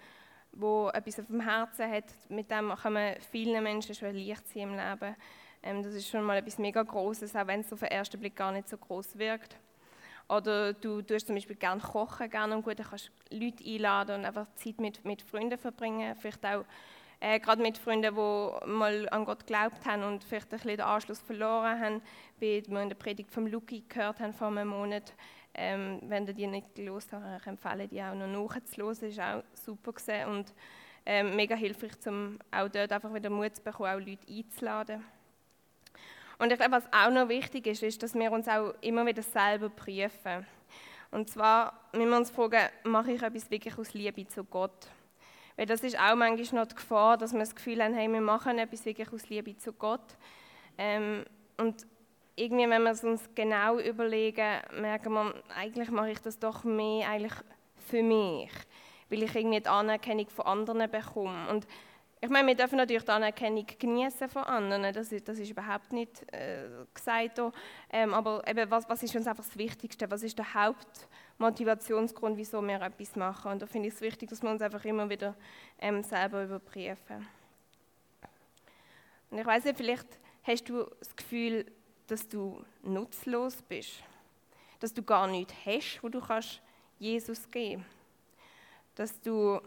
wo 0.52 0.90
etwas 0.90 1.20
auf 1.20 1.28
dem 1.28 1.42
Herzen 1.42 1.92
hat. 1.92 2.06
Mit 2.30 2.50
dem 2.50 2.74
können 2.76 3.16
vielen 3.32 3.64
Menschen 3.64 3.94
schon 3.94 4.14
Licht 4.14 4.48
sein 4.50 4.64
im 4.64 4.76
Leben. 4.76 5.16
Ähm, 5.62 5.84
das 5.84 5.94
ist 5.94 6.08
schon 6.08 6.24
mal 6.24 6.38
etwas 6.38 6.58
mega 6.58 6.82
Großes, 6.82 7.36
auch 7.36 7.48
wenn 7.48 7.62
es 7.62 7.72
auf 7.72 7.80
den 7.80 7.90
ersten 7.90 8.20
Blick 8.20 8.36
gar 8.36 8.52
nicht 8.52 8.68
so 8.68 8.78
groß 8.78 9.18
wirkt. 9.18 9.58
Oder 10.28 10.74
du 10.74 11.02
tust 11.02 11.28
zum 11.28 11.36
Beispiel 11.36 11.56
gerne 11.56 11.82
kochen, 11.82 12.30
gerne 12.30 12.56
und 12.56 12.64
gut, 12.64 12.80
dann 12.80 12.88
kannst 12.90 13.12
Leute 13.30 13.64
einladen 13.64 14.20
und 14.20 14.26
einfach 14.26 14.48
Zeit 14.56 14.80
mit, 14.82 15.06
mit 15.06 15.22
Freunden 15.22 15.58
verbringen, 15.58 16.16
vielleicht 16.18 16.46
auch 16.46 16.66
äh, 17.20 17.40
gerade 17.40 17.62
mit 17.62 17.78
Freunden, 17.78 18.16
die 18.16 18.68
mal 18.68 19.08
an 19.10 19.26
Gott 19.26 19.40
geglaubt 19.40 19.86
haben 19.86 20.04
und 20.04 20.24
vielleicht 20.24 20.48
ein 20.48 20.58
bisschen 20.58 20.78
den 20.78 20.82
Anschluss 20.82 21.20
verloren 21.20 21.80
haben, 21.80 22.02
wie 22.40 22.64
wir 22.68 22.82
in 22.82 22.90
der 22.90 22.96
Predigt 22.96 23.32
vom 23.32 23.48
Luki 23.48 23.84
gehört 23.88 24.20
haben 24.20 24.34
vor 24.34 24.48
einem 24.48 24.68
Monat. 24.68 25.14
Ähm, 25.56 26.00
wenn 26.04 26.28
ihr 26.28 26.34
die 26.34 26.46
nicht 26.46 26.76
gelesen 26.76 27.14
habt, 27.14 27.42
ich 27.42 27.48
empfehle 27.48 27.88
die 27.88 28.02
auch 28.02 28.14
noch 28.14 28.28
nachzuhören, 28.28 29.18
war 29.18 29.38
auch 29.38 29.44
super 29.54 29.94
gewesen 29.94 30.30
und 30.30 30.54
ähm, 31.08 31.36
mega 31.36 31.56
hilfreich, 31.56 31.94
um 32.06 32.38
auch 32.52 32.68
dort 32.68 32.92
einfach 32.92 33.12
wieder 33.14 33.30
Mut 33.30 33.56
zu 33.56 33.64
bekommen, 33.64 33.90
auch 33.90 34.06
Leute 34.06 34.28
einzuladen. 34.30 35.04
Und 36.38 36.52
ich 36.52 36.60
glaube, 36.60 36.74
was 36.74 36.94
auch 36.94 37.10
noch 37.10 37.30
wichtig 37.30 37.66
ist, 37.66 37.82
ist, 37.82 38.04
dass 38.04 38.14
wir 38.14 38.32
uns 38.32 38.48
auch 38.48 38.76
immer 38.82 39.06
wieder 39.06 39.24
selber 39.24 39.70
prüfen. 39.70 40.46
Und 41.10 41.30
zwar 41.30 41.90
müssen 41.94 42.10
wir 42.10 42.18
uns 42.18 42.30
fragen, 42.30 42.70
mache 42.84 43.14
ich 43.14 43.24
etwas 43.24 43.50
wirklich 43.50 43.76
aus 43.78 43.94
Liebe 43.94 44.28
zu 44.28 44.44
Gott? 44.44 44.90
Weil 45.58 45.66
das 45.66 45.82
ist 45.82 46.00
auch 46.00 46.16
manchmal 46.16 46.62
noch 46.62 46.70
die 46.70 46.76
Gefahr, 46.76 47.18
dass 47.18 47.34
wir 47.34 47.40
das 47.40 47.56
Gefühl 47.56 47.84
haben, 47.84 47.94
hey, 47.96 48.08
wir 48.08 48.22
machen 48.22 48.60
etwas 48.60 48.86
wirklich 48.86 49.12
aus 49.12 49.28
Liebe 49.30 49.58
zu 49.58 49.74
Gott. 49.74 50.16
Ähm, 50.78 51.26
und 51.58 51.86
irgendwie, 52.36 52.70
wenn 52.70 52.84
wir 52.84 52.92
es 52.92 53.04
uns 53.04 53.28
genau 53.34 53.80
überlegen, 53.80 54.62
merken 54.80 55.14
wir, 55.14 55.34
eigentlich 55.56 55.90
mache 55.90 56.12
ich 56.12 56.20
das 56.20 56.38
doch 56.38 56.64
mehr 56.64 57.10
eigentlich 57.10 57.34
für 57.90 58.04
mich, 58.04 58.52
weil 59.10 59.24
ich 59.24 59.36
irgendwie 59.36 59.60
die 59.60 59.68
Anerkennung 59.68 60.30
von 60.30 60.46
anderen 60.46 60.92
bekomme. 60.92 61.50
Und 61.50 61.66
Ich 62.20 62.30
meine, 62.30 62.48
wir 62.48 62.56
dürfen 62.56 62.78
natürlich 62.78 63.06
die 63.06 63.12
Anerkennung 63.12 63.66
genießen 63.78 64.28
von 64.30 64.44
anderen, 64.44 64.92
das 64.94 65.12
ist, 65.12 65.28
das 65.28 65.38
ist 65.38 65.52
überhaupt 65.52 65.94
nicht 65.94 66.32
äh, 66.34 66.66
gesagt. 66.94 67.40
Ähm, 67.92 68.14
aber 68.14 68.48
eben, 68.48 68.70
was, 68.72 68.90
was 68.90 69.04
ist 69.04 69.16
uns 69.16 69.28
einfach 69.28 69.44
das 69.44 69.58
Wichtigste? 69.58 70.10
Was 70.10 70.24
ist 70.24 70.38
der 70.38 70.54
Hauptmotivationsgrund, 71.40 72.36
wieso 72.36 72.62
wir 72.62 72.82
etwas 72.82 73.16
machen? 73.16 73.52
Und 73.52 73.62
da 73.62 73.68
finde 73.68 73.90
ich 73.90 73.94
es 73.94 74.02
wichtig, 74.02 74.30
dass 74.30 74.42
wir 74.42 74.50
uns 74.50 74.62
einfach 74.62 74.84
immer 74.86 75.08
wieder 75.10 75.36
ähm, 75.80 76.04
selber 76.04 76.44
überprüfen. 76.44 77.28
Und 79.30 79.38
ich 79.38 79.46
weiß 79.46 79.66
nicht, 79.66 79.78
vielleicht 79.78 80.08
hast 80.44 80.68
du 80.68 80.86
das 81.00 81.16
Gefühl, 81.16 81.66
dass 82.08 82.28
du 82.28 82.64
nutzlos 82.82 83.62
bist, 83.62 84.02
dass 84.80 84.94
du 84.94 85.04
gar 85.04 85.28
nichts 85.28 85.54
hast, 85.66 86.00
wo 86.02 86.10
du 86.10 86.22
kannst 86.22 86.62
Jesus 86.98 87.50
geben, 87.52 87.86
dass 88.96 89.22
du 89.22 89.60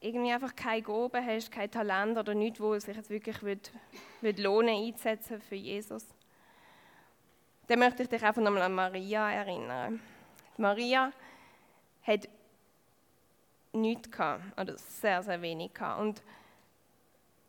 irgendwie 0.00 0.30
einfach 0.30 0.54
keine 0.54 0.82
Gabe 0.82 1.24
hast, 1.24 1.50
kein 1.50 1.70
Talent 1.70 2.16
oder 2.16 2.34
nichts, 2.34 2.60
wo 2.60 2.78
sich 2.78 2.94
jetzt 2.94 3.10
wirklich 3.10 3.42
wird, 3.42 3.72
wird 4.20 4.38
lohnen 4.38 4.86
einzusetzen 4.86 5.40
für 5.40 5.56
Jesus, 5.56 6.06
dann 7.66 7.80
möchte 7.80 8.04
ich 8.04 8.08
dich 8.08 8.22
einfach 8.22 8.40
nochmal 8.40 8.62
an 8.62 8.74
Maria 8.74 9.32
erinnern. 9.32 10.00
Maria 10.58 11.12
hat 12.02 12.28
nichts 13.72 14.10
gehabt, 14.10 14.42
oder 14.60 14.76
sehr, 14.76 15.22
sehr 15.22 15.40
wenig 15.40 15.72
gehabt. 15.74 16.00
Und 16.00 16.22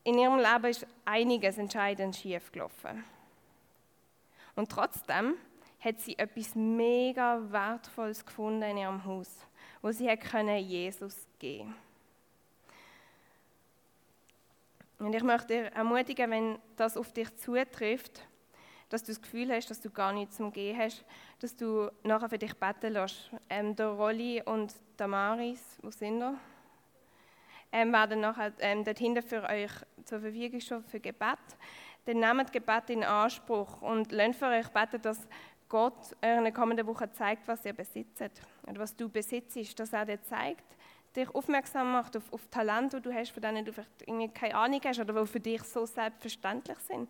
in 0.04 0.18
ihrem 0.18 0.38
Leben 0.38 0.66
ist 0.66 0.88
einiges 1.06 1.58
entscheidend 1.58 2.16
schief 2.16 2.52
gelaufen. 2.52 3.04
Und 4.56 4.72
trotzdem 4.72 5.36
hat 5.80 6.00
sie 6.00 6.18
etwas 6.18 6.56
mega 6.56 7.42
Wertvolles 7.52 8.26
gefunden 8.26 8.64
in 8.64 8.78
ihrem 8.78 9.06
Haus, 9.06 9.30
wo 9.82 9.92
sie 9.92 10.10
hat 10.10 10.20
Jesus 10.62 11.28
geben 11.40 11.66
konnte. 11.70 11.90
Und 15.00 15.16
ich 15.16 15.24
möchte 15.24 15.48
dir 15.48 15.66
ermutigen, 15.68 16.30
wenn 16.30 16.60
das 16.76 16.98
auf 16.98 17.14
dich 17.14 17.34
zutrifft, 17.38 18.28
dass 18.90 19.04
du 19.04 19.12
das 19.12 19.22
Gefühl 19.22 19.52
hast, 19.52 19.70
dass 19.70 19.80
du 19.80 19.90
gar 19.90 20.12
nichts 20.12 20.38
zum 20.38 20.52
Gehen 20.52 20.78
hast, 20.78 21.06
dass 21.40 21.56
du 21.56 21.90
nachher 22.04 22.30
für 22.30 22.38
dich 22.38 22.54
beten 22.56 22.94
lässt. 22.94 23.32
Ähm, 23.50 23.76
der 23.76 23.90
Rolli 23.90 24.42
und 24.44 24.74
der 24.98 25.08
Maris, 25.08 25.78
wo 25.82 25.92
sind 25.92 26.20
wir? 26.20 26.38
Ähm, 27.72 27.94
werden 27.94 28.20
nachher 28.20 28.52
ähm, 28.60 28.84
dort 28.84 28.98
hinten 28.98 29.22
für 29.22 29.44
euch 29.44 29.72
zur 30.04 30.20
Verfügung 30.20 30.60
stehen 30.60 30.84
für 30.84 31.00
Gebet. 31.00 31.38
Dann 32.06 32.20
nehmt 32.20 32.52
Gebet 32.52 32.90
in 32.90 33.04
Anspruch 33.04 33.82
und 33.82 34.12
lernt 34.12 34.36
für 34.36 34.48
euch 34.48 34.68
beten, 34.70 35.02
dass 35.04 35.28
Gott 35.68 36.16
euch 36.24 36.38
in 36.38 36.44
der 36.44 36.52
kommenden 36.52 36.88
Woche 36.88 37.12
zeigt, 37.12 37.48
was 37.48 37.64
ihr 37.66 37.74
besitzt 37.74 38.24
oder 38.64 38.80
was 38.80 38.96
du 38.96 39.08
besitzt, 39.08 39.80
dass 39.80 39.94
er 39.94 40.06
dir 40.06 40.20
zeigt, 40.24 40.66
dich 41.16 41.30
aufmerksam 41.30 41.92
macht 41.92 42.18
auf, 42.18 42.34
auf 42.34 42.48
Talente, 42.48 43.00
die 43.00 43.10
du 43.10 43.14
hast, 43.14 43.30
von 43.30 43.42
denen 43.42 43.64
du 43.64 43.72
vielleicht 43.72 44.34
keine 44.34 44.56
Ahnung 44.56 44.82
hast 44.84 45.00
oder 45.00 45.14
die 45.14 45.28
für 45.28 45.40
dich 45.40 45.62
so 45.64 45.86
selbstverständlich 45.86 46.80
sind. 46.80 47.08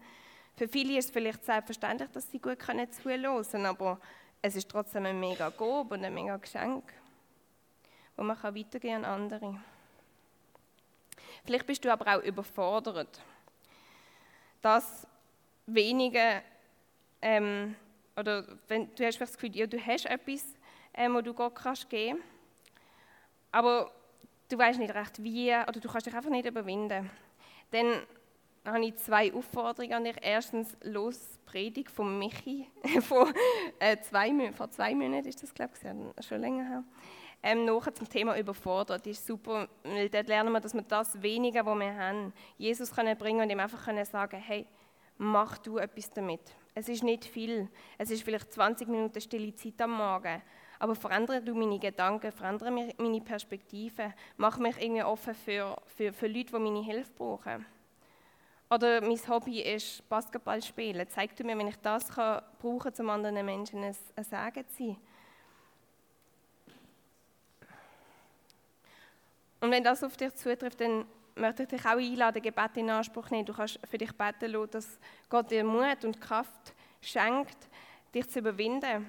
Für 0.59 0.67
viele 0.67 0.97
ist 0.97 1.05
es 1.05 1.11
vielleicht 1.11 1.45
selbstverständlich, 1.45 2.09
dass 2.09 2.29
sie 2.29 2.37
gut 2.37 2.59
können 2.59 2.91
zuhören 2.91 3.65
aber 3.65 3.97
es 4.41 4.57
ist 4.57 4.69
trotzdem 4.69 5.05
ein 5.05 5.17
mega 5.17 5.47
Gob 5.51 5.93
und 5.93 6.03
ein 6.03 6.13
mega 6.13 6.35
Geschenk, 6.35 6.83
wo 8.17 8.23
man 8.23 8.37
kann 8.37 8.53
weitergehen 8.53 9.05
an 9.05 9.21
andere. 9.21 9.57
Vielleicht 11.45 11.65
bist 11.65 11.85
du 11.85 11.89
aber 11.89 12.13
auch 12.13 12.21
überfordert. 12.23 13.21
Das 14.61 15.07
wenige, 15.65 16.41
ähm, 17.21 17.77
oder 18.17 18.45
wenn, 18.67 18.93
du 18.95 19.05
hast 19.05 19.15
vielleicht 19.15 19.21
das 19.21 19.37
Gefühl, 19.37 19.55
ja, 19.55 19.65
du 19.65 19.79
hast 19.79 20.07
etwas, 20.07 20.43
ähm, 20.93 21.13
wo 21.13 21.21
du 21.21 21.33
Gott 21.33 21.55
kannst 21.55 21.89
geben 21.89 22.19
aber 23.53 23.93
du 24.49 24.57
weißt 24.57 24.77
nicht 24.77 24.93
recht 24.93 25.23
wie 25.23 25.51
oder 25.53 25.79
du 25.79 25.87
kannst 25.87 26.05
dich 26.05 26.13
einfach 26.13 26.29
nicht 26.29 26.45
überwinden. 26.45 27.09
Dann 27.71 28.05
habe 28.65 28.85
ich 28.85 28.95
zwei 28.97 29.33
Aufforderungen 29.33 29.93
an 29.93 30.03
dich. 30.03 30.15
Erstens, 30.21 30.75
los 30.83 31.39
Predigt 31.45 31.89
von 31.91 32.19
Michi 32.19 32.67
von, 33.01 33.33
äh, 33.79 33.97
zwei, 34.01 34.51
vor 34.51 34.69
zwei 34.69 34.93
Monaten 34.93 35.27
ist 35.27 35.41
das, 35.41 35.53
glaube 35.53 35.73
ich, 35.75 36.25
schon 36.25 36.41
länger 36.41 36.67
her. 36.67 36.83
Ähm, 37.41 37.65
nachher 37.65 37.93
zum 37.93 38.09
Thema 38.09 38.37
überfordert. 38.37 39.05
Das 39.05 39.11
ist 39.11 39.25
super, 39.25 39.67
weil 39.83 40.09
dort 40.09 40.27
lernen 40.27 40.51
wir, 40.51 40.59
dass 40.59 40.73
wir 40.73 40.81
das 40.81 41.21
Wenige, 41.21 41.65
was 41.65 41.79
wir 41.79 41.95
haben, 41.95 42.33
Jesus 42.57 42.93
können 42.93 43.17
bringen 43.17 43.41
und 43.41 43.49
ihm 43.49 43.59
einfach 43.59 43.85
können 43.85 44.03
sagen, 44.03 44.37
hey, 44.37 44.67
mach 45.17 45.57
du 45.57 45.77
etwas 45.77 46.11
damit. 46.11 46.41
Es 46.75 46.89
ist 46.89 47.03
nicht 47.03 47.25
viel. 47.25 47.69
Es 47.97 48.11
ist 48.11 48.23
vielleicht 48.23 48.51
20 48.51 48.87
Minuten 48.87 49.21
stille 49.21 49.55
Zeit 49.55 49.81
am 49.81 49.91
Morgen. 49.91 50.41
Aber 50.79 50.95
verändere 50.95 51.41
du 51.41 51.53
meine 51.55 51.79
Gedanken, 51.79 52.31
verändere 52.31 52.71
meine 52.71 53.21
Perspektive, 53.21 54.13
mach 54.37 54.57
mich 54.57 54.81
irgendwie 54.81 55.03
offen 55.03 55.35
für, 55.35 55.75
für, 55.87 56.13
für 56.13 56.27
Leute, 56.27 56.53
die 56.53 56.59
meine 56.59 56.83
Hilfe 56.83 57.11
brauchen. 57.17 57.65
Oder 58.69 59.01
mein 59.01 59.17
Hobby 59.27 59.61
ist 59.61 60.07
Basketball 60.07 60.61
spielen. 60.61 61.07
Zeig 61.09 61.35
du 61.35 61.43
mir, 61.43 61.57
wenn 61.57 61.67
ich 61.67 61.77
das 61.77 62.07
kann, 62.09 62.43
brauchen 62.59 62.93
kann, 62.93 63.05
um 63.05 63.09
anderen 63.09 63.45
Menschen 63.45 63.83
ein, 63.83 63.95
ein 64.15 64.23
Sagen 64.23 64.63
zu 64.67 64.77
sein. 64.77 64.97
Und 69.61 69.71
wenn 69.71 69.83
das 69.83 70.03
auf 70.03 70.15
dich 70.15 70.33
zutrifft, 70.35 70.79
dann 70.79 71.05
möchte 71.35 71.63
ich 71.63 71.69
dich 71.69 71.85
auch 71.85 71.97
einladen, 71.97 72.41
Gebet 72.41 72.77
in 72.77 72.89
Anspruch 72.89 73.29
nehmen. 73.29 73.45
Du 73.45 73.53
kannst 73.53 73.79
für 73.89 73.97
dich 73.97 74.11
beten 74.13 74.51
lassen, 74.51 74.71
dass 74.71 74.99
Gott 75.29 75.49
dir 75.49 75.63
Mut 75.63 76.05
und 76.05 76.21
Kraft 76.21 76.73
schenkt, 77.01 77.57
dich 78.13 78.29
zu 78.29 78.39
überwinden 78.39 79.05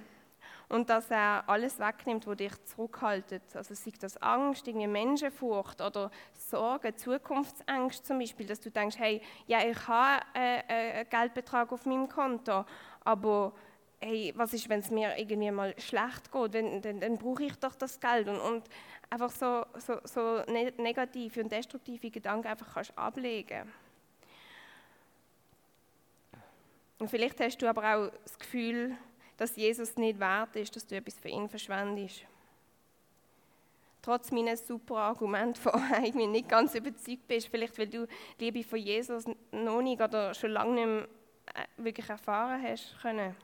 und 0.71 0.89
dass 0.89 1.11
er 1.11 1.43
alles 1.49 1.79
wegnimmt, 1.81 2.27
wo 2.27 2.35
dich 2.35 2.53
zurückhaltet. 2.65 3.43
Also 3.55 3.75
sei 3.75 3.93
das 4.01 4.17
Angst, 4.23 4.67
irgendwie 4.69 4.87
Menschenfurcht 4.87 5.81
oder 5.81 6.11
Sorge, 6.33 6.95
Zukunftsängste 6.95 8.05
zum 8.05 8.21
Beispiel, 8.21 8.47
dass 8.47 8.61
du 8.61 8.71
denkst, 8.71 8.97
hey, 8.99 9.21
ja, 9.47 9.59
ich 9.65 9.89
habe 9.89 10.25
äh, 10.35 10.59
äh, 10.61 10.93
einen 11.01 11.11
Geldbetrag 11.11 11.73
auf 11.73 11.87
meinem 11.87 12.09
Konto, 12.09 12.65
aber 13.05 13.53
hey, 14.01 14.33
was 14.37 14.55
ist, 14.55 14.69
wenn 14.69 14.79
es 14.81 14.91
mir 14.91 15.19
irgendwie 15.19 15.51
mal 15.51 15.75
schlecht 15.79 16.31
geht, 16.31 16.53
wenn, 16.53 16.81
dann, 16.81 17.01
dann 17.01 17.19
brauche 17.19 17.45
ich 17.45 17.57
doch 17.57 17.75
das 17.75 17.99
Geld 17.99 18.29
und, 18.29 18.39
und 18.39 18.63
einfach 19.11 19.31
so, 19.31 19.67
so, 19.77 19.99
so 20.05 20.43
ne-, 20.47 20.73
negative 20.79 21.43
und 21.43 21.51
destruktive 21.51 22.11
Gedanken 22.11 22.47
einfach 22.47 22.73
kannst 22.75 22.97
ablegen. 22.97 23.71
Und 27.01 27.11
vielleicht 27.11 27.41
hast 27.41 27.59
du 27.61 27.69
aber 27.69 27.83
auch 27.83 28.13
das 28.23 28.39
Gefühl, 28.39 28.97
dass 29.41 29.57
Jesus 29.57 29.97
nicht 29.97 30.21
wert 30.21 30.55
ist, 30.57 30.77
dass 30.77 30.87
du 30.87 30.95
etwas 30.97 31.19
für 31.19 31.31
ihn 31.31 31.49
verschwendest. 31.49 32.27
Trotz 34.03 34.31
meines 34.31 34.67
super 34.67 34.97
Argument 34.97 35.57
vorher 35.57 35.99
irgendwie 36.05 36.27
nicht 36.27 36.51
ganz 36.51 36.75
überzeugt 36.75 37.27
bist, 37.27 37.49
vielleicht 37.49 37.79
weil 37.79 37.87
du 37.87 38.07
die 38.39 38.51
Liebe 38.51 38.63
von 38.63 38.79
Jesus 38.79 39.25
noch 39.51 39.81
nicht 39.81 40.03
oder 40.03 40.35
schon 40.35 40.51
lange 40.51 40.75
nicht 40.75 40.87
mehr 40.87 41.09
äh, 41.55 41.83
wirklich 41.83 42.07
erfahren 42.07 42.63
hast 42.63 43.01
können. 43.01 43.35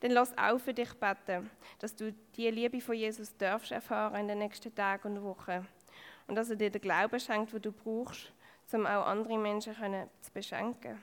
Dann 0.00 0.10
lass 0.10 0.36
auch 0.36 0.58
für 0.58 0.74
dich 0.74 0.92
beten, 0.94 1.48
dass 1.78 1.94
du 1.94 2.12
die 2.34 2.50
Liebe 2.50 2.80
von 2.80 2.96
Jesus 2.96 3.36
darfst 3.36 3.70
erfahren 3.70 4.22
in 4.22 4.26
den 4.26 4.38
nächsten 4.38 4.74
Tagen 4.74 5.16
und 5.16 5.22
Wochen. 5.22 5.64
Und 6.26 6.34
dass 6.34 6.50
er 6.50 6.56
dir 6.56 6.70
den 6.70 6.82
Glauben 6.82 7.20
schenkt, 7.20 7.52
den 7.52 7.62
du 7.62 7.70
brauchst, 7.70 8.32
um 8.72 8.84
auch 8.84 9.06
andere 9.06 9.38
Menschen 9.38 9.76
zu 10.22 10.32
beschenken. 10.32 11.00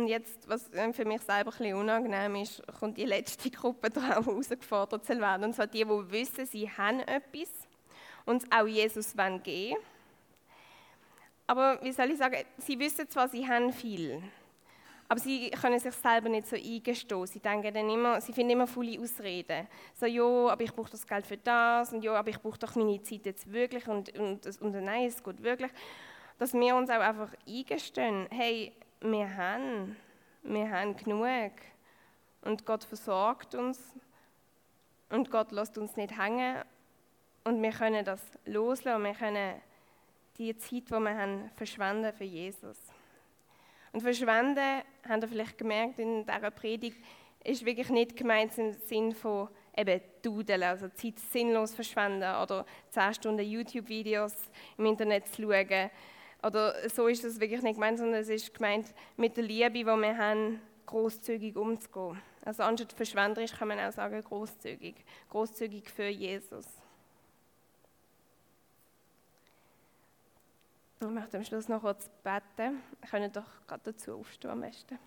Und 0.00 0.08
jetzt, 0.08 0.48
was 0.48 0.70
für 0.92 1.04
mich 1.04 1.20
selber 1.20 1.52
ein 1.52 1.58
bisschen 1.58 1.74
unangenehm 1.76 2.36
ist, 2.36 2.62
kommt 2.78 2.96
die 2.96 3.04
letzte 3.04 3.50
Gruppe 3.50 3.90
darauf 3.90 4.26
herausgefordert 4.26 5.04
zu 5.04 5.20
werden. 5.20 5.44
Und 5.44 5.54
zwar 5.54 5.66
die, 5.66 5.84
die 5.84 6.10
wissen, 6.10 6.46
sie 6.46 6.70
haben 6.70 7.00
etwas 7.00 7.50
und 8.24 8.44
auch 8.50 8.66
Jesus 8.66 9.14
wollen. 9.14 9.76
Aber 11.46 11.78
wie 11.82 11.92
soll 11.92 12.10
ich 12.12 12.16
sagen, 12.16 12.38
sie 12.56 12.78
wissen 12.78 13.10
zwar, 13.10 13.28
sie 13.28 13.46
haben 13.46 13.74
viel, 13.74 14.22
aber 15.06 15.20
sie 15.20 15.50
können 15.50 15.78
sich 15.78 15.92
selber 15.92 16.30
nicht 16.30 16.46
so 16.46 16.56
eingestehen. 16.56 17.26
Sie 17.26 17.40
denken 17.40 17.74
dann 17.74 17.90
immer, 17.90 18.20
sie 18.22 18.32
finden 18.32 18.52
immer 18.52 18.66
viele 18.66 19.02
Ausreden. 19.02 19.66
So, 19.92 20.06
ja, 20.06 20.22
aber 20.22 20.62
ich 20.62 20.72
brauche 20.72 20.92
das 20.92 21.06
Geld 21.06 21.26
für 21.26 21.36
das 21.36 21.92
und 21.92 22.02
ja, 22.02 22.14
aber 22.14 22.30
ich 22.30 22.40
brauche 22.40 22.58
doch 22.58 22.74
meine 22.74 23.02
Zeit 23.02 23.26
jetzt 23.26 23.52
wirklich 23.52 23.86
und, 23.86 24.16
und, 24.18 24.46
und 24.62 24.72
nein, 24.82 25.08
es 25.08 25.22
geht 25.22 25.42
wirklich. 25.42 25.72
Dass 26.38 26.54
wir 26.54 26.74
uns 26.74 26.88
auch 26.88 27.00
einfach 27.00 27.28
eingestehen, 27.46 28.28
hey, 28.30 28.72
wir 29.00 29.36
haben, 29.36 29.96
wir 30.42 30.70
haben 30.70 30.96
genug. 30.96 31.52
Und 32.42 32.64
Gott 32.64 32.84
versorgt 32.84 33.54
uns 33.54 33.78
und 35.10 35.30
Gott 35.30 35.52
lässt 35.52 35.76
uns 35.76 35.96
nicht 35.96 36.18
hängen 36.18 36.62
und 37.44 37.62
wir 37.62 37.72
können 37.72 38.04
das 38.04 38.22
loslassen, 38.46 39.04
wir 39.04 39.14
können 39.14 39.60
die 40.38 40.56
Zeit, 40.56 40.88
die 40.88 40.90
wir 40.90 41.18
haben, 41.18 41.50
verschwenden 41.56 42.12
für 42.12 42.24
Jesus. 42.24 42.78
Und 43.92 44.00
verschwenden, 44.00 44.82
habt 45.06 45.22
ihr 45.22 45.28
vielleicht 45.28 45.58
gemerkt 45.58 45.98
in 45.98 46.24
dieser 46.24 46.50
Predigt, 46.50 47.04
ist 47.44 47.64
wirklich 47.64 47.90
nicht 47.90 48.16
gemeint 48.16 48.56
im 48.56 48.72
Sinn 48.72 49.12
von 49.12 49.48
eben 49.76 50.00
dudeln, 50.22 50.62
also 50.62 50.88
Zeit 50.88 51.18
sinnlos 51.18 51.74
verschwenden 51.74 52.34
oder 52.36 52.64
10 52.90 53.14
Stunden 53.14 53.44
YouTube-Videos 53.44 54.34
im 54.78 54.86
Internet 54.86 55.28
zu 55.28 55.42
schauen 55.42 55.90
oder 56.42 56.88
so 56.88 57.06
ist 57.06 57.24
es 57.24 57.40
wirklich 57.40 57.62
nicht 57.62 57.74
gemeint, 57.74 57.98
sondern 57.98 58.20
es 58.20 58.28
ist 58.28 58.54
gemeint, 58.54 58.86
mit 59.16 59.36
der 59.36 59.44
Liebe, 59.44 59.70
die 59.70 59.84
wir 59.84 60.16
haben, 60.16 60.60
großzügig 60.86 61.56
umzugehen. 61.56 62.20
Also 62.44 62.62
anstatt 62.62 62.92
verschwenderisch 62.92 63.52
kann 63.52 63.68
man 63.68 63.78
auch 63.80 63.92
sagen 63.92 64.22
großzügig. 64.22 64.96
Großzügig 65.28 65.90
für 65.90 66.08
Jesus. 66.08 66.66
Ich 71.00 71.06
möchte 71.06 71.38
am 71.38 71.44
Schluss 71.44 71.68
noch 71.68 71.80
kurz 71.80 72.10
beten. 72.22 72.82
Wir 73.00 73.08
können 73.10 73.32
doch 73.32 73.66
gerade 73.66 73.82
dazu 73.84 74.16
aufstehen 74.16 74.50
am 74.50 74.60
besten. 74.60 74.98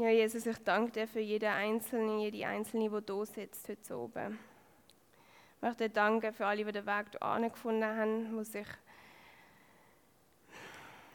Ja, 0.00 0.10
Jesus, 0.10 0.46
ich 0.46 0.58
danke 0.58 0.92
dir 0.92 1.08
für 1.08 1.18
jeden 1.18 1.48
Einzelnen, 1.48 2.20
jede 2.20 2.46
Einzelne, 2.46 2.88
die 2.88 3.12
hier 3.12 3.26
sitzt 3.26 3.68
heute 3.68 3.96
oben. 3.98 4.38
Ich 5.56 5.62
möchte 5.62 5.90
danken 5.90 6.32
für 6.32 6.46
alle, 6.46 6.64
die 6.64 6.70
den 6.70 6.86
Weg 6.86 7.06
hierher 7.20 7.50
gefunden 7.50 7.82
haben, 7.82 8.38
die 8.38 8.44
sich 8.44 8.66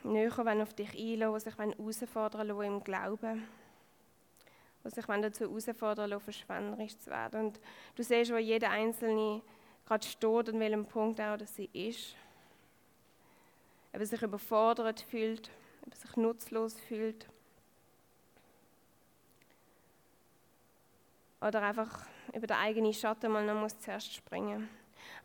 näher 0.04 0.62
auf 0.62 0.74
dich 0.74 0.94
einlassen, 1.00 1.54
die 1.54 1.94
sich 1.94 2.14
herausfordern 2.14 2.54
wollen 2.54 2.74
im 2.74 2.84
Glauben, 2.84 3.48
die 4.84 4.90
sich 4.90 5.06
dazu 5.06 5.46
herausfordern 5.46 6.12
wollen, 6.12 6.20
verschwenderisch 6.20 6.98
zu 6.98 7.10
werden. 7.10 7.46
Und 7.46 7.62
du 7.96 8.04
siehst, 8.04 8.34
wo 8.34 8.38
jeder 8.38 8.70
Einzelne 8.70 9.42
gerade 9.86 10.06
steht 10.06 10.50
und 10.50 10.60
welchem 10.60 10.86
Punkt 10.86 11.22
auch 11.22 11.38
dass 11.38 11.56
sie 11.56 11.70
ist. 11.72 12.18
Ob 13.94 14.02
er 14.02 14.06
sich 14.06 14.22
überfordert 14.22 15.00
fühlt, 15.00 15.50
ob 15.86 15.94
er 15.94 15.98
sich 15.98 16.18
nutzlos 16.18 16.78
fühlt. 16.82 17.30
Oder 21.46 21.62
einfach 21.62 22.06
über 22.34 22.48
den 22.48 22.56
eigenen 22.56 22.94
Schatten 22.94 23.32
mal 23.32 23.46
noch 23.46 23.60
muss 23.60 23.78
zuerst 23.80 24.14
springen. 24.14 24.70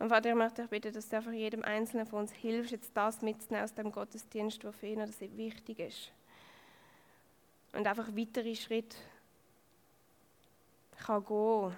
Und 0.01 0.09
Vater, 0.09 0.31
ich 0.31 0.35
möchte 0.35 0.63
dich 0.63 0.71
bitten, 0.71 0.93
dass 0.93 1.09
du 1.09 1.17
einfach 1.17 1.33
jedem 1.33 1.63
Einzelnen 1.63 2.07
von 2.07 2.21
uns 2.21 2.33
hilfst, 2.33 2.73
jetzt 2.73 2.97
das 2.97 3.23
mitzunehmen 3.23 3.65
aus 3.65 3.75
dem 3.75 3.93
Gottesdienst, 3.93 4.63
der 4.63 4.73
für 4.73 4.87
ihn 4.87 5.01
oder 5.01 5.13
sie 5.13 5.37
wichtig 5.37 5.79
ist. 5.79 6.13
Und 7.73 7.87
einfach 7.87 8.09
weitere 8.17 8.55
Schritte 8.57 8.97
kann 11.05 11.25
gehen 11.25 11.77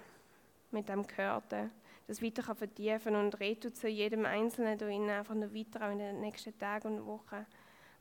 mit 0.71 0.89
dem 0.89 1.05
Gehörten, 1.05 1.69
das 2.07 2.21
weiter 2.21 2.41
kann 2.41 2.55
vertiefen 2.55 3.15
und 3.15 3.39
redet 3.39 3.77
zu 3.77 3.87
jedem 3.87 4.25
Einzelnen 4.25 4.77
da 4.77 4.87
innen 4.87 5.09
einfach 5.09 5.35
noch 5.35 5.53
weiter 5.53 5.85
auch 5.85 5.91
in 5.91 5.99
den 5.99 6.21
nächsten 6.21 6.57
Tagen 6.57 6.97
und 6.97 7.05
Wochen, 7.05 7.45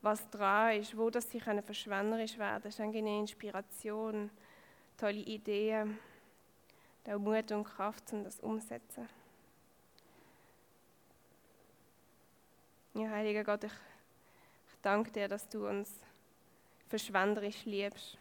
was 0.00 0.28
dran 0.30 0.76
ist, 0.76 0.96
wo 0.96 1.10
das 1.10 1.30
sie 1.30 1.38
können 1.38 1.62
verschwenderisch 1.62 2.38
werden. 2.38 2.62
Das 2.62 2.74
ist 2.74 2.80
eine 2.80 3.18
Inspiration, 3.18 4.30
tolle 4.96 5.20
Ideen, 5.20 5.98
auch 7.06 7.18
Mut 7.18 7.50
und 7.52 7.64
Kraft, 7.64 8.12
um 8.12 8.24
das 8.24 8.40
umzusetzen. 8.40 9.08
Ja, 12.94 13.10
Heiliger 13.10 13.44
Gott, 13.44 13.64
ich, 13.64 13.72
ich 13.72 14.80
danke 14.82 15.10
dir, 15.10 15.28
dass 15.28 15.48
du 15.48 15.66
uns 15.68 15.90
verschwenderisch 16.88 17.64
liebst. 17.64 18.18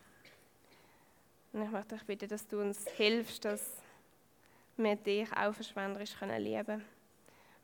Und 1.51 1.63
ich 1.63 1.71
möchte 1.71 1.95
dich 1.95 2.05
bitten, 2.05 2.27
dass 2.27 2.47
du 2.47 2.61
uns 2.61 2.87
hilfst, 2.89 3.43
dass 3.45 3.77
wir 4.77 4.95
dich 4.95 5.31
auch 5.35 5.53
verschwenderisch 5.53 6.15
können 6.17 6.41
lieben 6.41 6.85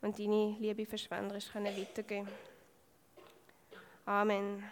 und 0.02 0.18
deine 0.18 0.56
Liebe 0.60 0.86
verschwenderisch 0.86 1.52
können 1.52 1.78
weitergeben. 1.78 2.28
Amen. 4.06 4.64